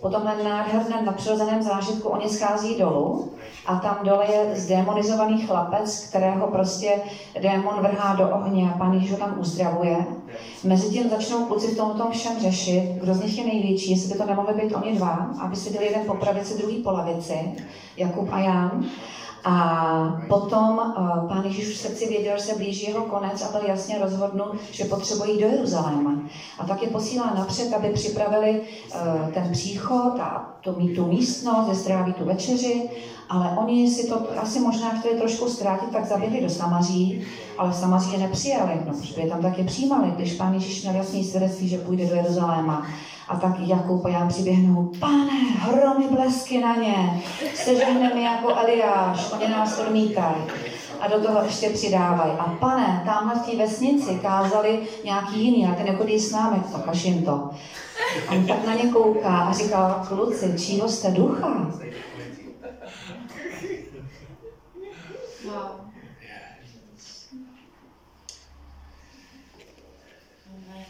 Po 0.00 0.10
tomhle 0.10 0.44
nádherném 0.44 1.04
nadpřirozeném 1.04 1.62
zážitku 1.62 2.08
oni 2.08 2.28
schází 2.28 2.78
dolů 2.78 3.32
a 3.66 3.76
tam 3.76 3.98
dole 4.04 4.26
je 4.32 4.56
zdemonizovaný 4.56 5.46
chlapec, 5.46 6.06
kterého 6.08 6.46
prostě 6.46 7.02
démon 7.40 7.74
vrhá 7.80 8.14
do 8.14 8.28
ohně 8.30 8.70
a 8.74 8.78
pán 8.78 8.92
Ježíš 8.92 9.10
ho 9.12 9.18
tam 9.18 9.34
uzdravuje. 9.40 10.06
Mezitím 10.64 11.10
začnou 11.10 11.44
kluci 11.44 11.66
v 11.66 11.76
tom, 11.76 11.90
tom 11.90 12.12
všem 12.12 12.40
řešit, 12.40 12.98
kdo 13.02 13.14
z 13.14 13.22
nich 13.22 13.38
je 13.38 13.44
největší, 13.44 13.90
jestli 13.90 14.12
by 14.12 14.18
to 14.18 14.26
nemohli 14.26 14.54
být 14.54 14.74
oni 14.74 14.96
dva, 14.96 15.30
aby 15.40 15.56
seděli 15.56 15.84
jeden 15.84 16.06
po 16.06 16.14
pravici, 16.14 16.58
druhý 16.58 16.82
po 16.82 16.90
lavici, 16.90 17.54
Jakub 17.96 18.28
a 18.32 18.38
Jan. 18.38 18.84
A 19.44 20.24
potom 20.28 20.78
uh, 20.78 21.28
pán 21.28 21.44
Ježíš 21.44 21.68
v 21.68 21.76
srdci 21.76 22.06
věděl, 22.06 22.36
že 22.36 22.42
se 22.42 22.54
blíží 22.54 22.86
jeho 22.86 23.04
konec 23.04 23.42
a 23.42 23.58
byl 23.58 23.68
jasně 23.68 23.98
rozhodnut, 23.98 24.56
že 24.70 24.84
potřebují 24.84 25.40
do 25.40 25.46
Jeruzaléma. 25.46 26.16
A 26.58 26.66
tak 26.66 26.82
je 26.82 26.88
posílá 26.88 27.34
napřed, 27.34 27.72
aby 27.72 27.88
připravili 27.88 28.60
uh, 28.60 29.30
ten 29.32 29.52
příchod 29.52 30.20
a 30.20 30.54
tu, 30.60 30.72
tu 30.94 31.06
místnost, 31.06 31.66
kde 31.66 31.74
stráví 31.74 32.12
tu 32.12 32.24
večeři, 32.24 32.90
ale 33.28 33.50
oni 33.56 33.90
si 33.90 34.08
to 34.08 34.26
asi 34.42 34.60
možná 34.60 34.90
chtěli 34.90 35.18
trošku 35.18 35.48
zkrátit, 35.48 35.90
tak 35.90 36.06
zaběhli 36.06 36.40
do 36.40 36.50
Samaří, 36.50 37.26
ale 37.58 37.70
v 37.70 37.74
Samaří 37.74 38.12
je 38.12 38.18
nepřijali, 38.18 38.72
no, 38.86 38.92
protože 38.92 39.20
je 39.20 39.30
tam 39.30 39.42
taky 39.42 39.64
přijímali, 39.64 40.12
když 40.16 40.32
pán 40.32 40.54
Ježíš 40.54 40.82
měl 40.82 40.94
jasný 40.94 41.24
svědectví, 41.24 41.68
že 41.68 41.78
půjde 41.78 42.06
do 42.06 42.14
Jeruzaléma. 42.14 42.86
A 43.28 43.36
tak 43.36 43.54
Jakub 43.58 44.04
a 44.04 44.08
já 44.08 44.26
přiběhnou, 44.26 44.90
pane, 45.00 45.40
hromy 45.60 46.04
blesky 46.10 46.60
na 46.60 46.76
ně, 46.76 47.22
sežehneme 47.54 48.20
jako 48.20 48.48
Eliáš, 48.56 49.32
oni 49.32 49.48
nás 49.48 49.78
odmítají. 49.78 50.36
A 51.00 51.08
do 51.08 51.20
toho 51.20 51.44
ještě 51.44 51.70
přidávají. 51.70 52.32
A 52.38 52.44
pane, 52.44 53.02
tamhle 53.04 53.34
v 53.34 53.50
té 53.50 53.56
vesnici 53.56 54.18
kázali 54.22 54.78
nějaký 55.04 55.44
jiný, 55.44 55.66
a 55.66 55.74
ten 55.74 55.86
nechodí 55.86 56.20
s 56.20 56.32
námi, 56.32 56.62
tak 56.72 56.88
až 56.88 57.04
jim 57.04 57.24
to. 57.24 57.50
A 58.28 58.32
on 58.32 58.46
tak 58.46 58.66
na 58.66 58.74
ně 58.74 58.82
kouká 58.92 59.38
a 59.38 59.52
říká, 59.52 60.04
kluci, 60.08 60.54
čího 60.58 60.88
jste 60.88 61.10
ducha? 61.10 61.70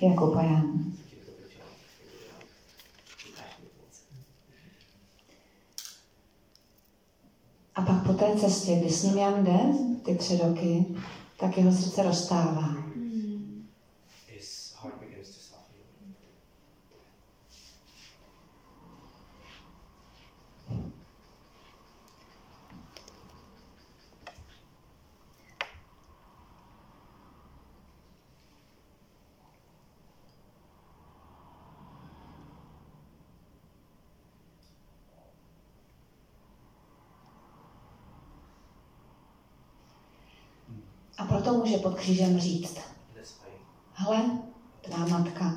Jakub 0.00 0.36
a 0.36 0.42
Jan. 0.42 0.94
A 7.74 7.82
pak 7.82 8.06
po 8.06 8.12
té 8.12 8.36
cestě, 8.36 8.76
kdy 8.76 8.90
s 8.90 9.02
ním 9.02 9.18
Jan 9.18 9.44
jde, 9.44 9.58
ty 10.04 10.14
tři 10.14 10.38
roky, 10.38 10.84
tak 11.36 11.58
jeho 11.58 11.72
srdce 11.72 12.02
rozstává. 12.02 12.83
A 41.18 41.24
proto 41.24 41.52
může 41.52 41.78
pod 41.78 41.94
křížem 41.94 42.38
říct, 42.38 42.78
hle, 43.92 44.38
tvá 44.80 45.06
matka 45.06 45.54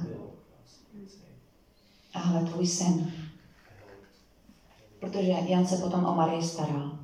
a 2.14 2.20
hle 2.20 2.44
tvůj 2.44 2.68
syn. 2.68 3.12
Protože 5.00 5.32
Jan 5.46 5.68
se 5.68 5.78
potom 5.78 6.06
o 6.06 6.16
Marii 6.16 6.44
staral. 6.44 7.00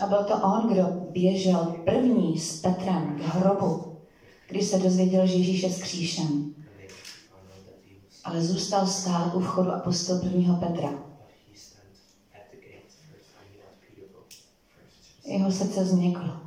A 0.00 0.06
byl 0.06 0.24
to 0.24 0.34
on, 0.36 0.72
kdo 0.72 0.84
běžel 1.12 1.76
první 1.84 2.38
s 2.38 2.60
Petrem 2.60 3.18
k 3.18 3.20
hrobu, 3.20 3.98
když 4.48 4.66
se 4.66 4.78
dozvěděl, 4.78 5.26
že 5.26 5.34
Ježíš 5.34 5.62
je 5.62 5.70
s 5.70 5.82
kříšem. 5.82 6.54
Ale 8.24 8.42
zůstal 8.42 8.86
stát 8.86 9.34
u 9.34 9.40
vchodu 9.40 9.72
a 9.72 9.82
prvního 10.20 10.56
Petra. 10.56 11.13
Jeho 15.24 15.52
srdce 15.52 15.84
změklo. 15.84 16.44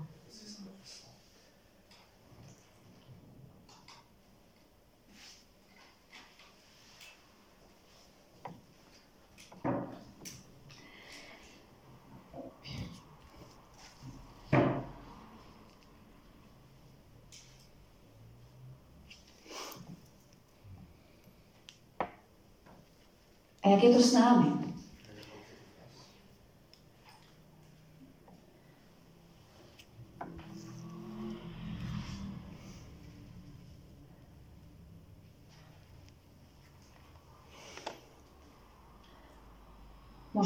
A 23.64 23.70
jak 23.70 23.84
je 23.84 23.96
to 23.96 24.02
s 24.02 24.14
námi? 24.14 24.57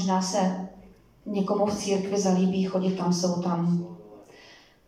Možná 0.02 0.22
se 0.22 0.70
někomu 1.26 1.66
v 1.66 1.76
církvi 1.76 2.22
zalíbí 2.22 2.64
chodit 2.64 2.96
tam, 2.96 3.14
jsou 3.14 3.42
tam 3.42 3.88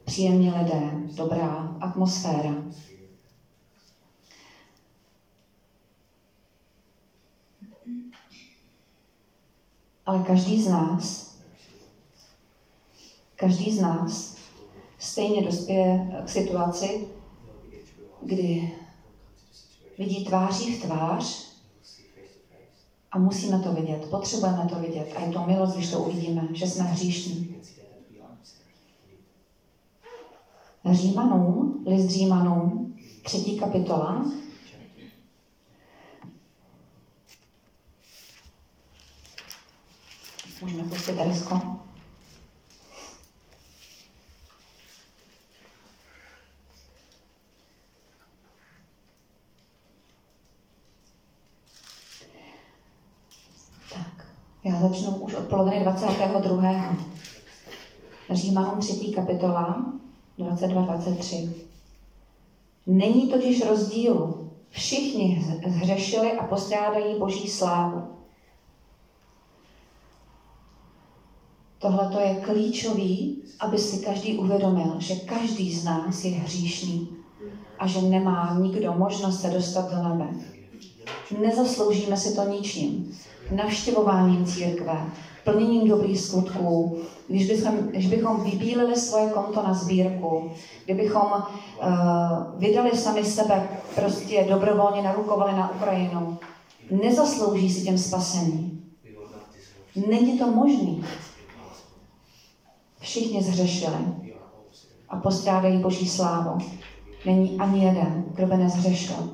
příjemní 0.05 0.51
lidé, 0.51 0.91
dobrá 1.15 1.77
atmosféra. 1.81 2.63
Ale 10.05 10.19
každý 10.19 10.63
z 10.63 10.67
nás, 10.67 11.35
každý 13.35 13.71
z 13.71 13.81
nás 13.81 14.35
stejně 14.99 15.41
dospěje 15.41 16.21
k 16.25 16.29
situaci, 16.29 17.07
kdy 18.21 18.73
vidí 19.97 20.25
tváří 20.25 20.75
v 20.75 20.81
tvář 20.81 21.52
a 23.13 23.19
musíme 23.19 23.59
to 23.59 23.73
vidět, 23.73 24.09
potřebujeme 24.09 24.67
to 24.69 24.75
vidět. 24.75 25.13
A 25.15 25.21
je 25.21 25.31
to 25.31 25.45
milost, 25.45 25.75
když 25.75 25.91
to 25.91 25.99
uvidíme, 25.99 26.47
že 26.53 26.67
jsme 26.67 26.83
hříšní. 26.83 27.55
Římanům, 30.91 31.83
list 31.87 32.09
Římanům, 32.09 32.97
třetí 33.23 33.59
kapitola. 33.59 34.25
Můžeme 40.61 40.83
pustit 40.83 41.15
Teresko. 41.15 41.82
Já 54.63 54.79
začnu 54.79 55.11
už 55.15 55.33
od 55.33 55.47
poloviny 55.47 55.79
22. 55.79 56.95
Římanům 58.29 58.79
3. 58.79 58.93
kapitola 59.15 59.85
22-23. 60.39 61.49
Není 62.87 63.29
totiž 63.29 63.65
rozdílu. 63.65 64.49
Všichni 64.69 65.45
zhřešili 65.67 66.31
a 66.31 66.47
postrádají 66.47 67.19
boží 67.19 67.47
slávu. 67.47 68.07
Tohle 71.79 72.09
to 72.11 72.19
je 72.19 72.35
klíčový, 72.35 73.43
aby 73.59 73.77
si 73.77 74.05
každý 74.05 74.37
uvědomil, 74.37 74.95
že 74.99 75.15
každý 75.15 75.73
z 75.73 75.83
nás 75.83 76.23
je 76.23 76.31
hříšný 76.31 77.09
a 77.79 77.87
že 77.87 78.01
nemá 78.01 78.57
nikdo 78.61 78.93
možnost 78.93 79.41
se 79.41 79.49
dostat 79.49 79.91
do 79.91 80.09
nebe. 80.09 80.29
Nezasloužíme 81.39 82.17
si 82.17 82.35
to 82.35 82.43
ničím 82.49 83.17
navštěvováním 83.51 84.45
církve, 84.45 85.05
plněním 85.43 85.87
dobrých 85.87 86.19
skutků, 86.19 86.97
když 87.27 87.47
bychom, 87.47 87.77
když 87.77 88.07
bychom 88.07 88.43
vybílili 88.43 88.95
svoje 88.95 89.29
konto 89.29 89.63
na 89.63 89.73
sbírku, 89.73 90.51
kdybychom 90.85 91.31
uh, 91.31 91.87
vydali 92.57 92.91
sami 92.91 93.23
sebe, 93.23 93.67
prostě 93.95 94.45
dobrovolně 94.49 95.01
narukovali 95.01 95.53
na 95.53 95.71
Ukrajinu, 95.75 96.37
nezaslouží 96.91 97.69
si 97.73 97.81
těm 97.81 97.97
spasení. 97.97 98.83
Není 100.07 100.39
to 100.39 100.51
možný. 100.51 101.05
Všichni 102.99 103.43
zřešili 103.43 103.97
a 105.09 105.15
postrádají 105.19 105.77
Boží 105.77 106.09
slávu. 106.09 106.57
Není 107.25 107.59
ani 107.59 107.85
jeden, 107.85 108.25
kdo 108.35 108.47
by 108.47 108.57
nezřešil. 108.57 109.33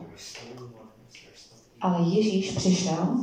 Ale 1.81 2.01
Ježíš 2.01 2.51
přišel 2.51 3.17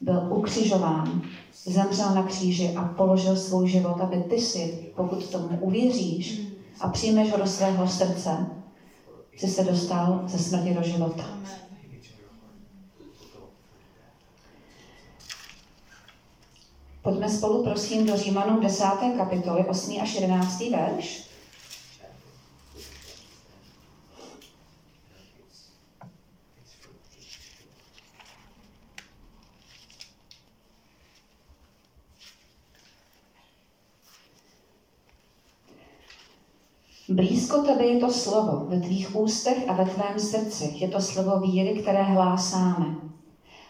byl 0.00 0.28
ukřižován, 0.30 1.22
zemřel 1.64 2.14
na 2.14 2.22
kříži 2.22 2.74
a 2.76 2.84
položil 2.84 3.36
svůj 3.36 3.68
život, 3.68 4.00
aby 4.00 4.16
ty 4.16 4.40
si, 4.40 4.92
pokud 4.96 5.30
tomu 5.30 5.58
uvěříš 5.60 6.40
a 6.80 6.88
přijmeš 6.88 7.32
ho 7.32 7.38
do 7.38 7.46
svého 7.46 7.88
srdce, 7.88 8.46
si 9.36 9.46
se 9.46 9.64
dostal 9.64 10.22
ze 10.26 10.38
smrti 10.38 10.74
do 10.74 10.82
života. 10.82 11.24
Pojďme 17.02 17.28
spolu 17.28 17.64
prosím 17.64 18.06
do 18.06 18.16
Římanů 18.16 18.60
10. 18.60 18.84
kapitoly 19.16 19.64
8. 19.64 19.98
až 20.02 20.14
11. 20.14 20.60
verš. 20.70 21.29
Blízko 37.10 37.62
tebe 37.62 37.86
je 37.86 38.00
to 38.00 38.10
slovo, 38.12 38.66
ve 38.68 38.80
tvých 38.80 39.16
ústech 39.16 39.68
a 39.68 39.72
ve 39.72 39.84
tvém 39.84 40.18
srdci. 40.18 40.74
Je 40.76 40.88
to 40.88 41.00
slovo 41.00 41.40
víry, 41.40 41.80
které 41.80 42.02
hlásáme. 42.02 42.96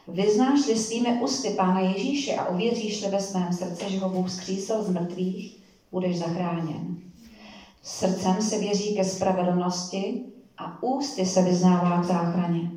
Vyznáš-li 0.08 0.76
svými 0.76 1.20
ústy 1.22 1.50
Pána 1.50 1.80
Ježíše 1.80 2.34
a 2.34 2.48
uvěříš-li 2.48 3.10
ve 3.10 3.20
svém 3.20 3.52
srdci, 3.52 3.84
že 3.88 3.98
ho 3.98 4.08
Bůh 4.08 4.30
zkřísil 4.30 4.82
z 4.82 4.90
mrtvých, 4.90 5.56
budeš 5.92 6.18
zachráněn. 6.18 6.96
Srdcem 7.82 8.42
se 8.42 8.58
věří 8.58 8.96
ke 8.96 9.04
spravedlnosti 9.04 10.20
a 10.58 10.82
ústy 10.82 11.26
se 11.26 11.42
vyznává 11.42 12.00
k 12.00 12.04
záchraně. 12.04 12.70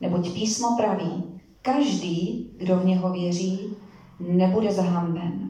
Neboť 0.00 0.32
písmo 0.32 0.76
praví, 0.76 1.24
každý, 1.62 2.50
kdo 2.56 2.76
v 2.76 2.84
něho 2.84 3.12
věří, 3.12 3.76
nebude 4.20 4.72
zahamben. 4.72 5.48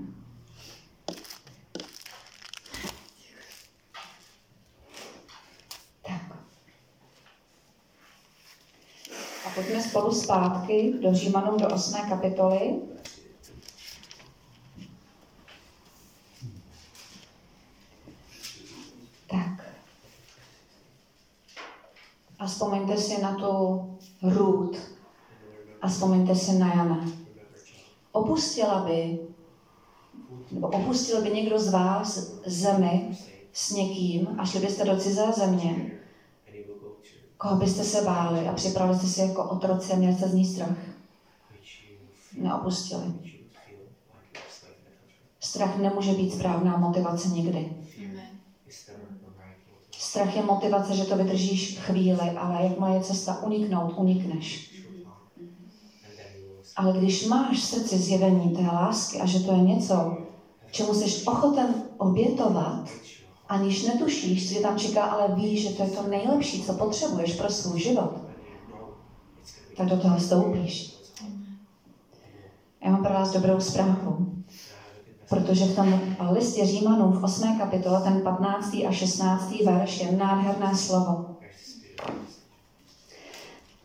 Pojďme 9.58 9.82
spolu 9.98 10.14
zpátky 10.14 10.94
do 11.02 11.14
Římanům 11.14 11.56
do 11.58 11.68
8. 11.68 11.94
kapitoly. 12.08 12.80
Tak. 19.30 19.72
A 22.38 22.46
vzpomeňte 22.46 22.96
si 22.96 23.22
na 23.22 23.34
tu 23.34 23.82
Ruth. 24.22 24.78
A 25.82 25.88
vzpomeňte 25.88 26.34
si 26.34 26.52
na 26.52 26.74
Jana. 26.74 27.04
Opustila 28.12 28.84
by, 28.84 29.18
nebo 30.50 30.68
opustil 30.68 31.22
by 31.22 31.30
někdo 31.30 31.58
z 31.58 31.72
vás 31.72 32.32
zemi 32.46 33.18
s 33.52 33.70
někým 33.70 34.28
a 34.38 34.46
šli 34.46 34.60
byste 34.60 34.84
do 34.84 34.96
cizé 34.96 35.32
země, 35.36 35.97
Koho 37.38 37.56
byste 37.56 37.84
se 37.84 38.02
báli 38.02 38.48
a 38.48 38.52
připravili 38.52 38.98
jste 38.98 39.06
si 39.06 39.20
jako 39.20 39.44
otroci 39.44 39.92
a 39.92 39.96
měli 39.96 40.14
jste 40.14 40.28
z 40.28 40.34
ní 40.34 40.44
strach? 40.44 40.78
Neopustili. 42.36 43.14
Strach 45.40 45.76
nemůže 45.76 46.12
být 46.12 46.34
správná 46.34 46.76
motivace 46.76 47.28
nikdy. 47.28 47.72
Strach 49.98 50.36
je 50.36 50.42
motivace, 50.42 50.96
že 50.96 51.04
to 51.04 51.16
vydržíš 51.16 51.78
chvíli, 51.78 52.30
ale 52.30 52.62
jakmile 52.62 52.94
je 52.94 53.00
cesta 53.00 53.42
uniknout, 53.42 53.94
unikneš. 53.96 54.74
Ale 56.76 56.98
když 56.98 57.26
máš 57.26 57.58
v 57.58 57.64
srdci 57.64 57.98
zjevení 57.98 58.56
té 58.56 58.62
lásky 58.62 59.20
a 59.20 59.26
že 59.26 59.40
to 59.40 59.52
je 59.52 59.58
něco, 59.58 60.16
čemu 60.70 60.94
jsi 60.94 61.24
ochoten 61.24 61.82
obětovat, 61.98 62.88
aniž 63.48 63.82
netušíš, 63.82 64.48
co 64.48 64.54
tě 64.54 64.60
tam 64.60 64.78
čeká, 64.78 65.02
ale 65.02 65.34
víš, 65.34 65.68
že 65.68 65.74
to 65.74 65.82
je 65.82 65.90
to 65.90 66.02
nejlepší, 66.08 66.62
co 66.62 66.72
potřebuješ 66.72 67.34
pro 67.34 67.50
svůj 67.50 67.80
život, 67.80 68.12
tak 69.76 69.86
do 69.86 69.96
toho 69.96 70.20
stoupíš. 70.20 70.98
Já 72.84 72.90
mám 72.90 73.02
pro 73.02 73.12
vás 73.12 73.32
dobrou 73.32 73.60
zprávu, 73.60 74.32
protože 75.28 75.64
v 75.64 75.74
tom 75.74 76.00
listě 76.32 76.66
Římanů 76.66 77.12
v 77.12 77.24
8. 77.24 77.58
kapitole, 77.58 78.02
ten 78.02 78.20
15. 78.20 78.74
a 78.88 78.92
16. 78.92 79.64
verš 79.64 80.00
je 80.00 80.12
nádherné 80.12 80.74
slovo. 80.74 81.26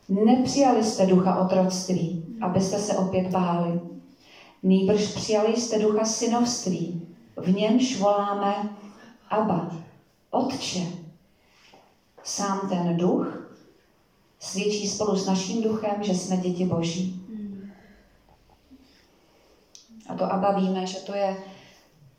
Nepřijali 0.10 0.84
jste 0.84 1.06
ducha 1.06 1.42
otroctví, 1.46 2.26
abyste 2.42 2.80
se 2.80 2.98
opět 2.98 3.28
báli. 3.28 3.80
Nýbrž 4.64 5.08
přijali 5.08 5.58
jste 5.58 5.80
ducha 5.80 6.06
synovství, 6.06 7.08
v 7.38 7.56
němž 7.56 8.00
voláme 8.00 8.70
Aba, 9.34 9.72
Otče, 10.30 10.88
sám 12.24 12.70
ten 12.70 12.98
duch 12.98 13.50
svědčí 14.40 14.88
spolu 14.88 15.18
s 15.18 15.26
naším 15.26 15.64
duchem, 15.64 16.04
že 16.04 16.16
jsme 16.16 16.38
děti 16.38 16.66
Boží. 16.66 17.22
A 20.10 20.16
to 20.16 20.34
Aba 20.34 20.60
víme, 20.60 20.88
že 20.88 20.98
to 20.98 21.16
je 21.16 21.38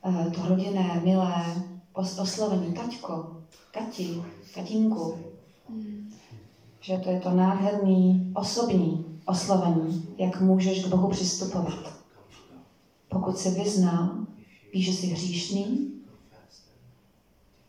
uh, 0.04 0.32
to 0.32 0.48
rodinné, 0.48 1.00
milé 1.04 1.44
oslovení. 1.92 2.74
Taťko, 2.74 3.36
tati, 3.72 4.22
tatínku. 4.54 5.18
Že 6.80 6.98
to 6.98 7.10
je 7.10 7.20
to 7.20 7.30
nádherný, 7.30 8.32
osobní 8.34 9.20
oslovení, 9.26 10.08
jak 10.18 10.40
můžeš 10.40 10.84
k 10.84 10.88
Bohu 10.88 11.10
přistupovat. 11.10 11.94
Pokud 13.08 13.38
si 13.38 13.50
vyznal, 13.50 14.10
víš, 14.72 14.86
že 14.86 14.92
jsi 14.92 15.06
hříšný, 15.06 15.93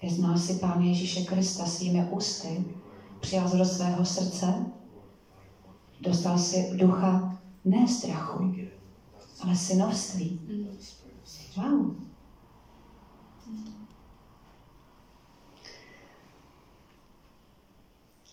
Vyznal 0.06 0.38
si 0.38 0.54
Pán 0.54 0.82
Ježíše 0.82 1.26
Krista 1.26 1.66
svými 1.66 2.06
ústy, 2.10 2.66
přijal 3.20 3.50
do 3.50 3.66
svého 3.66 4.06
srdce, 4.06 4.66
dostal 6.02 6.38
si 6.38 6.78
ducha 6.78 7.38
ne 7.66 7.88
strachu, 7.88 8.56
ale 9.44 9.56
synovství. 9.56 10.40
Wow. 11.58 11.96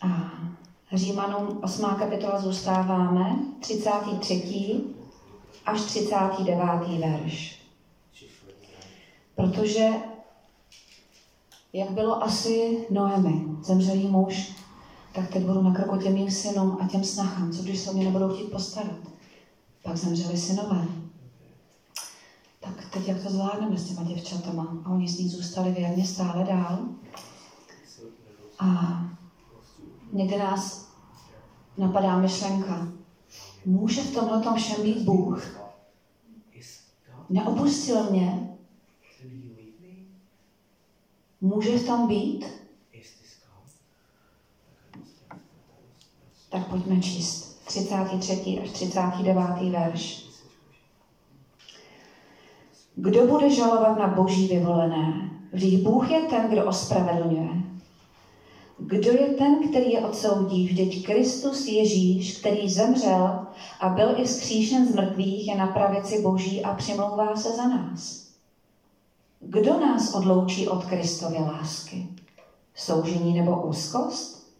A 0.00 0.30
Římanům 0.92 1.58
8. 1.62 1.84
kapitola 1.98 2.40
zůstáváme, 2.40 3.38
33. 3.60 4.84
až 5.66 5.80
39. 5.80 7.00
verš. 7.00 7.62
Protože 9.34 10.11
jak 11.72 11.90
bylo 11.90 12.22
asi 12.22 12.86
Noemi, 12.90 13.44
zemřelý 13.62 14.08
muž, 14.08 14.52
tak 15.14 15.30
teď 15.30 15.44
budu 15.44 15.62
na 15.62 15.74
kroku 15.74 15.96
těm 15.96 16.12
mým 16.12 16.30
synům 16.30 16.78
a 16.80 16.88
těm 16.88 17.04
snachám, 17.04 17.52
co 17.52 17.62
když 17.62 17.78
se 17.78 17.90
o 17.90 17.92
mě 17.94 18.04
nebudou 18.04 18.28
chtít 18.28 18.50
postarat. 18.50 18.98
Pak 19.82 19.96
zemřeli 19.96 20.36
synové. 20.36 20.86
Tak 22.60 22.90
teď 22.92 23.08
jak 23.08 23.22
to 23.22 23.30
zvládneme 23.30 23.78
s 23.78 23.88
těma 23.88 24.02
děvčatama? 24.02 24.76
A 24.84 24.90
oni 24.90 25.08
s 25.08 25.18
ní 25.18 25.28
zůstali 25.28 25.70
věrně 25.70 26.06
stále 26.06 26.44
dál. 26.44 26.78
A 28.58 29.00
někdy 30.12 30.38
nás 30.38 30.88
napadá 31.78 32.18
myšlenka, 32.18 32.88
může 33.66 34.02
v 34.02 34.14
tomhle 34.14 34.56
všem 34.56 34.82
být 34.82 35.02
Bůh? 35.02 35.58
Neopustil 37.30 38.10
mě, 38.10 38.51
Může 41.42 41.78
tam 41.78 42.06
být? 42.06 42.46
Tak 46.50 46.68
pojďme 46.68 47.00
číst 47.00 47.64
33. 47.66 48.58
až 48.62 48.70
39. 48.70 49.70
verš. 49.70 50.26
Kdo 52.94 53.26
bude 53.26 53.50
žalovat 53.50 53.98
na 53.98 54.06
boží 54.06 54.48
vyvolené? 54.48 55.30
Vždyť 55.52 55.82
Bůh 55.82 56.10
je 56.10 56.20
ten, 56.20 56.50
kdo 56.50 56.66
ospravedlňuje. 56.66 57.48
Kdo 58.78 59.12
je 59.12 59.28
ten, 59.28 59.68
který 59.68 59.92
je 59.92 60.06
odsoudí? 60.06 60.66
Vždyť 60.66 61.06
Kristus 61.06 61.66
Ježíš, 61.66 62.38
který 62.38 62.68
zemřel 62.68 63.46
a 63.80 63.88
byl 63.88 64.14
i 64.16 64.24
vzkříšen 64.24 64.86
z 64.86 64.94
mrtvých, 64.94 65.48
je 65.48 65.56
na 65.56 65.66
pravici 65.66 66.22
boží 66.22 66.64
a 66.64 66.74
přimlouvá 66.74 67.36
se 67.36 67.50
za 67.50 67.68
nás. 67.68 68.21
Kdo 69.44 69.80
nás 69.80 70.14
odloučí 70.14 70.68
od 70.68 70.84
Kristovy 70.84 71.38
lásky? 71.38 72.08
Soužení 72.74 73.40
nebo 73.40 73.62
úzkost? 73.62 74.52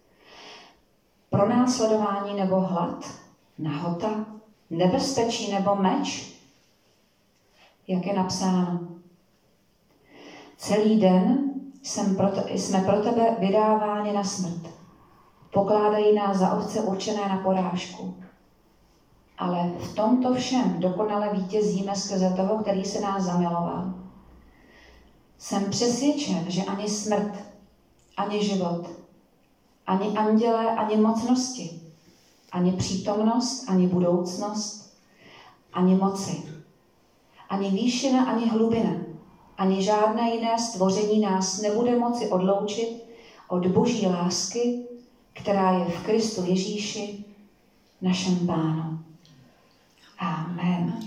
Pronásledování 1.31 2.35
nebo 2.35 2.61
hlad? 2.61 3.05
Nahota? 3.59 4.27
Nebezpečí 4.71 5.53
nebo 5.53 5.77
meč? 5.77 6.39
Jak 7.89 8.07
je 8.07 8.15
napsáno? 8.15 8.81
Celý 10.57 11.01
den 11.01 11.51
jsem 11.83 12.17
pro 12.17 12.29
te, 12.29 12.53
jsme 12.53 12.81
pro 12.81 13.03
tebe 13.03 13.37
vydáváni 13.39 14.13
na 14.13 14.25
smrt. 14.25 14.71
Pokládají 15.53 16.15
nás 16.15 16.37
za 16.37 16.53
ovce 16.53 16.81
určené 16.81 17.29
na 17.29 17.37
porážku. 17.37 18.17
Ale 19.39 19.73
v 19.79 19.95
tomto 19.95 20.35
všem 20.35 20.81
dokonale 20.81 21.31
vítězíme 21.33 21.97
skrze 21.97 22.31
toho, 22.37 22.59
který 22.59 22.85
se 22.85 23.01
nás 23.01 23.23
zamiloval. 23.23 24.02
Jsem 25.43 25.71
přesvědčen, 25.71 26.51
že 26.51 26.63
ani 26.63 26.89
smrt, 26.89 27.47
ani 28.17 28.45
život, 28.45 28.87
ani 29.87 30.19
anděle, 30.19 30.77
ani 30.77 30.97
mocnosti, 30.97 31.81
ani 32.53 32.73
přítomnost, 32.73 33.69
ani 33.69 33.87
budoucnost, 33.87 34.97
ani 35.73 35.95
moci, 35.95 36.43
Ani 37.49 37.71
výšina, 37.71 38.25
ani 38.25 38.51
hlubina, 38.51 38.91
ani 39.59 39.83
žádné 39.83 40.35
jiné 40.35 40.59
stvoření 40.59 41.21
nás 41.21 41.59
nebude 41.59 41.99
moci 41.99 42.29
odloučit 42.29 43.03
od 43.49 43.67
boží 43.67 44.07
lásky, 44.07 44.87
která 45.33 45.73
je 45.73 45.85
v 45.85 46.03
Kristu 46.05 46.45
Ježíši, 46.45 47.25
našem 48.01 48.47
Pánu. 48.47 48.99
Amen. 50.19 51.03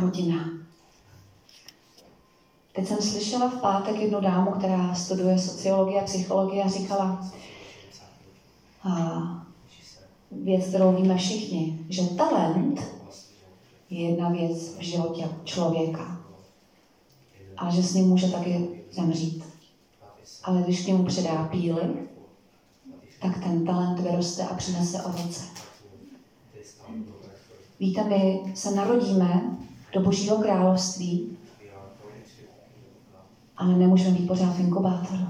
Rodina. 0.00 0.50
Teď 2.72 2.86
jsem 2.86 2.98
slyšela 2.98 3.48
v 3.48 3.60
pátek 3.60 3.96
jednu 3.96 4.20
dámu, 4.20 4.50
která 4.50 4.94
studuje 4.94 5.38
sociologii 5.38 6.00
a 6.00 6.04
psychologii 6.04 6.62
a 6.62 6.68
říkala 6.68 7.30
a 8.82 9.22
věc, 10.30 10.68
kterou 10.68 10.96
víme 10.96 11.16
všichni, 11.16 11.86
že 11.88 12.02
talent 12.02 12.80
je 13.90 14.08
jedna 14.08 14.28
věc 14.28 14.76
v 14.78 14.80
životě 14.80 15.28
člověka, 15.44 16.20
ale 17.56 17.72
že 17.72 17.82
s 17.82 17.94
ním 17.94 18.08
může 18.08 18.28
taky 18.28 18.84
zemřít. 18.92 19.44
Ale 20.42 20.62
když 20.62 20.84
k 20.84 20.86
němu 20.86 21.04
předá 21.04 21.48
píly, 21.50 22.08
tak 23.20 23.44
ten 23.44 23.66
talent 23.66 24.00
vyroste 24.00 24.42
a 24.42 24.54
přinese 24.54 25.02
ovoce. 25.02 25.44
Víte, 27.80 28.04
my 28.04 28.42
se 28.54 28.70
narodíme 28.70 29.58
do 29.92 30.00
Božího 30.00 30.38
království, 30.38 31.36
ale 33.56 33.74
nemůžeme 33.74 34.18
být 34.18 34.26
pořád 34.26 34.56
v 34.56 34.60
inkubátoru. 34.60 35.26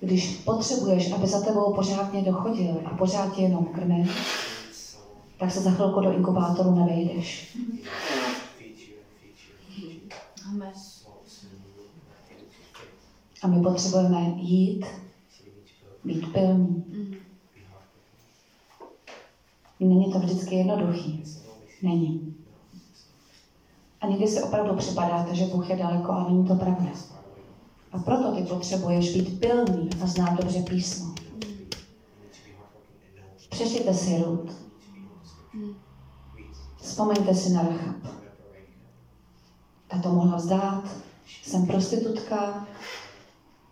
Když 0.00 0.36
potřebuješ, 0.36 1.12
aby 1.12 1.26
za 1.26 1.40
tebou 1.40 1.74
pořád 1.74 2.12
někdo 2.12 2.32
chodil 2.32 2.82
a 2.84 2.90
pořád 2.90 3.34
tě 3.34 3.42
jenom 3.42 3.64
krmil, 3.64 4.06
tak 5.38 5.50
se 5.50 5.60
za 5.60 5.70
chvilku 5.70 6.00
do 6.00 6.12
inkubátoru 6.12 6.74
nevejdeš. 6.74 7.56
A 13.42 13.46
my 13.46 13.62
potřebujeme 13.62 14.34
jít, 14.36 14.86
být 16.04 16.32
pilní. 16.32 17.21
Není 19.84 20.12
to 20.12 20.18
vždycky 20.18 20.54
jednoduchý. 20.54 21.24
Není. 21.82 22.34
A 24.00 24.06
někdy 24.06 24.28
si 24.28 24.42
opravdu 24.42 24.76
připadáte, 24.76 25.34
že 25.34 25.46
Bůh 25.46 25.70
je 25.70 25.76
daleko, 25.76 26.12
ale 26.12 26.30
není 26.30 26.46
to 26.46 26.54
pravda. 26.54 26.90
A 27.92 27.98
proto 27.98 28.32
ty 28.32 28.42
potřebuješ 28.42 29.16
být 29.16 29.40
pilný 29.40 29.90
a 30.02 30.06
znát 30.06 30.40
dobře 30.40 30.62
písmo. 30.62 31.14
Přečtěte 33.50 33.94
si 33.94 34.22
Rud. 34.22 34.52
Vzpomeňte 36.76 37.34
si 37.34 37.52
na 37.52 37.62
Rachab. 37.62 37.96
Ta 39.88 39.98
to 39.98 40.08
mohla 40.08 40.36
vzdát. 40.36 40.84
Jsem 41.42 41.66
prostitutka. 41.66 42.66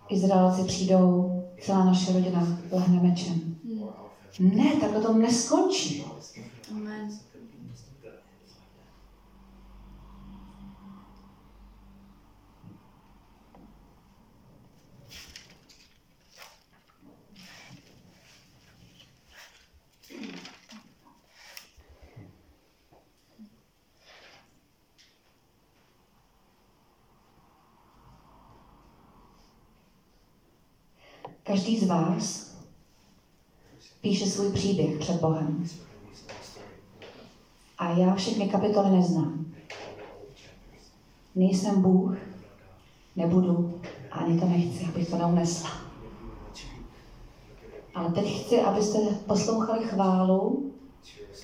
Izraelci 0.08 0.64
přijdou, 0.64 1.42
celá 1.60 1.84
naše 1.84 2.12
rodina 2.12 2.58
lehne 2.72 3.02
mečem. 3.02 3.56
Ne, 4.38 4.76
tak 4.80 5.02
to 5.02 5.14
neskončí. 5.14 6.04
Amen. 6.70 7.10
Každý 31.50 31.80
z 31.80 31.86
vás 31.86 32.49
píše 34.00 34.26
svůj 34.26 34.52
příběh 34.52 34.98
před 34.98 35.20
Bohem. 35.20 35.66
A 37.78 37.90
já 37.90 38.14
všechny 38.14 38.48
kapitoly 38.48 38.90
neznám. 38.90 39.46
Nejsem 41.34 41.82
Bůh, 41.82 42.16
nebudu 43.16 43.80
ani 44.10 44.40
to 44.40 44.46
nechci, 44.46 44.84
abych 44.84 45.10
to 45.10 45.16
neunesla. 45.16 45.70
Ale 47.94 48.12
teď 48.12 48.44
chci, 48.44 48.60
abyste 48.60 48.98
poslouchali 49.26 49.84
chválu, 49.84 50.72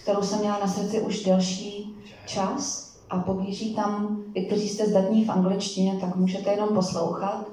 kterou 0.03 0.23
jsem 0.23 0.39
měla 0.39 0.59
na 0.59 0.69
srdci 0.69 1.01
už 1.01 1.23
delší 1.23 1.95
čas 2.27 2.93
a 3.11 3.19
poběží 3.19 3.75
tam, 3.75 4.23
vy, 4.35 4.47
kteří 4.47 4.69
jste 4.69 4.87
zdatní 4.87 5.25
v 5.25 5.31
angličtině, 5.31 5.99
tak 6.01 6.17
můžete 6.17 6.51
jenom 6.51 6.69
poslouchat 6.69 7.47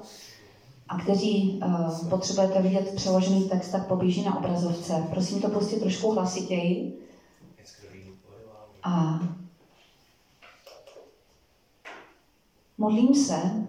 a 0.94 0.98
kteří 0.98 1.60
uh, 1.64 2.08
potřebujete 2.08 2.62
vidět 2.62 2.94
přeložený 2.94 3.48
text, 3.48 3.70
tak 3.70 3.86
poběží 3.86 4.22
na 4.22 4.38
obrazovce. 4.38 5.06
Prosím 5.10 5.42
to 5.42 5.48
pustit 5.48 5.80
trošku 5.80 6.10
hlasitěji. 6.10 6.98
A 8.82 9.20
modlím 12.78 13.14
se, 13.14 13.66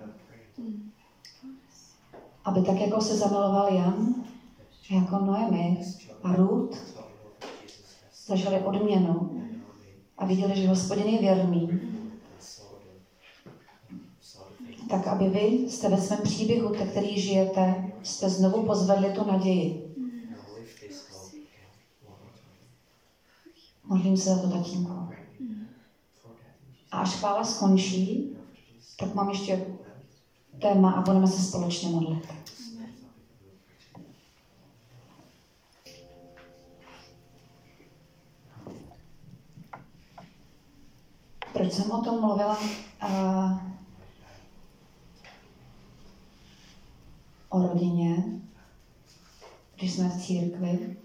aby 2.46 2.62
tak, 2.62 2.80
jako 2.80 3.02
se 3.02 3.18
zamiloval 3.18 3.74
Jan, 3.74 4.16
jako 4.90 5.18
Noemi 5.18 5.82
a 6.24 6.36
Ruth, 6.36 6.78
zažili 8.26 8.60
odměnu 8.60 9.42
a 10.18 10.26
viděli, 10.26 10.62
že 10.62 10.68
hospodin 10.68 11.08
je 11.08 11.20
věrný, 11.20 11.82
tak 14.90 15.08
aby 15.08 15.30
vy 15.30 15.70
jste 15.70 15.90
ve 15.90 16.02
svém 16.02 16.20
příběhu, 16.24 16.70
te, 16.70 16.86
který 16.86 17.22
žijete, 17.22 17.94
jste 18.04 18.30
znovu 18.30 18.66
pozvedli 18.66 19.14
tu 19.14 19.32
naději. 19.32 19.96
Modlím 23.84 24.18
se 24.18 24.30
za 24.30 24.42
to, 24.42 24.50
tatínku. 24.50 24.92
A 26.92 26.98
až 26.98 27.16
chvála 27.16 27.44
skončí, 27.44 28.38
tak 29.00 29.14
mám 29.14 29.30
ještě 29.30 29.66
téma 30.62 30.92
a 30.92 31.02
budeme 31.02 31.28
se 31.28 31.44
společně 31.44 31.90
modlit. 31.90 32.28
Proč 41.54 41.74
jsem 41.74 41.92
o 41.92 42.02
tom 42.02 42.22
mluvila? 42.22 42.58
Uh, 43.04 43.75
o 47.56 47.68
rodině, 47.68 48.24
když 49.76 49.94
jsme 49.94 50.10
v 50.10 50.22
církvi. 50.22 50.98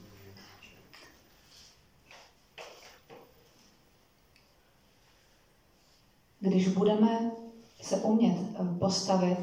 Když 6.41 6.69
budeme 6.69 7.31
se 7.83 7.97
umět 7.97 8.37
eh, 8.55 8.79
postavit 8.79 9.39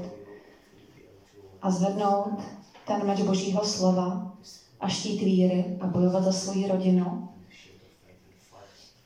a 1.61 1.71
zvednout 1.71 2.41
ten 2.87 3.07
meč 3.07 3.21
Božího 3.21 3.65
slova 3.65 4.37
a 4.79 4.87
štít 4.87 5.21
víry 5.21 5.77
a 5.81 5.87
bojovat 5.87 6.23
za 6.23 6.31
svoji 6.31 6.67
rodinu 6.67 7.29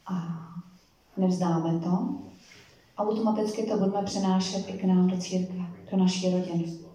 a 0.05 0.47
nevzdáme 1.17 1.79
to, 1.79 2.15
automaticky 2.97 3.63
to 3.63 3.77
budeme 3.77 4.03
přenášet 4.03 4.69
i 4.69 4.73
k 4.73 4.83
nám 4.83 5.07
do 5.07 5.17
církve, 5.17 5.65
do 5.91 5.97
naší 5.97 6.31
rodiny. 6.31 6.90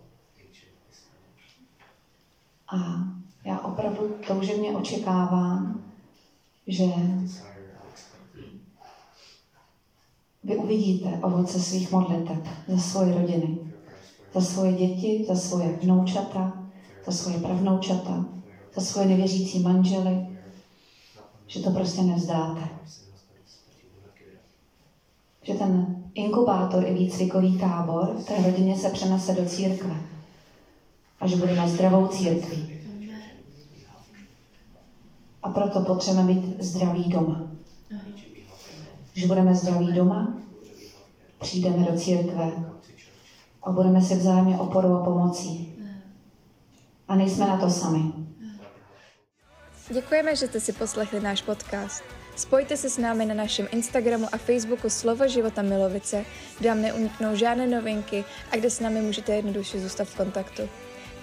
A 2.68 2.76
já 3.44 3.60
opravdu 3.60 4.14
toužebně 4.26 4.76
očekávám, 4.76 5.84
že 6.66 6.84
vy 10.44 10.56
uvidíte 10.56 11.08
ovoce 11.22 11.60
svých 11.60 11.92
modliteb 11.92 12.48
za 12.68 12.78
svoje 12.78 13.14
rodiny, 13.14 13.58
za 14.34 14.40
svoje 14.40 14.72
děti, 14.72 15.24
za 15.28 15.36
svoje 15.36 15.72
vnoučata, 15.82 16.66
za 17.06 17.12
svoje 17.12 17.38
pravnoučata, 17.38 18.24
za 18.74 18.80
svoje 18.80 19.06
nevěřící 19.06 19.62
manžely, 19.62 20.26
že 21.46 21.60
to 21.60 21.70
prostě 21.70 22.02
nevzdáte. 22.02 22.68
Že 25.42 25.54
ten 25.54 26.04
inkubátor 26.14 26.84
i 26.86 26.94
výcvikový 26.94 27.58
tábor 27.58 28.16
v 28.16 28.24
té 28.24 28.42
rodině 28.42 28.76
se 28.76 28.90
přenese 28.90 29.34
do 29.34 29.44
církve 29.44 30.15
a 31.26 31.28
že 31.28 31.36
budeme 31.36 31.68
zdravou 31.68 32.08
církví. 32.08 32.80
A 35.42 35.50
proto 35.50 35.80
potřebujeme 35.80 36.34
být 36.34 36.62
zdraví 36.62 37.04
doma. 37.04 37.50
Když 39.12 39.26
budeme 39.26 39.54
zdraví 39.54 39.92
doma, 39.92 40.34
přijdeme 41.40 41.86
do 41.90 41.98
církve 41.98 42.52
a 43.62 43.70
budeme 43.70 44.02
si 44.02 44.14
vzájemně 44.14 44.58
oporou 44.58 44.94
a 44.94 45.04
pomocí. 45.04 45.74
A 47.08 47.16
nejsme 47.16 47.46
na 47.46 47.56
to 47.56 47.70
sami. 47.70 48.12
Děkujeme, 49.94 50.36
že 50.36 50.46
jste 50.46 50.60
si 50.60 50.72
poslechli 50.72 51.20
náš 51.20 51.42
podcast. 51.42 52.02
Spojte 52.36 52.76
se 52.76 52.90
s 52.90 52.98
námi 52.98 53.26
na 53.26 53.34
našem 53.34 53.68
Instagramu 53.72 54.26
a 54.32 54.38
Facebooku 54.38 54.90
Slovo 54.90 55.28
života 55.28 55.62
Milovice, 55.62 56.24
kde 56.58 56.68
vám 56.68 56.82
neuniknou 56.82 57.36
žádné 57.36 57.66
novinky 57.66 58.24
a 58.52 58.56
kde 58.56 58.70
s 58.70 58.80
námi 58.80 59.00
můžete 59.00 59.34
jednoduše 59.34 59.80
zůstat 59.80 60.04
v 60.04 60.16
kontaktu. 60.16 60.62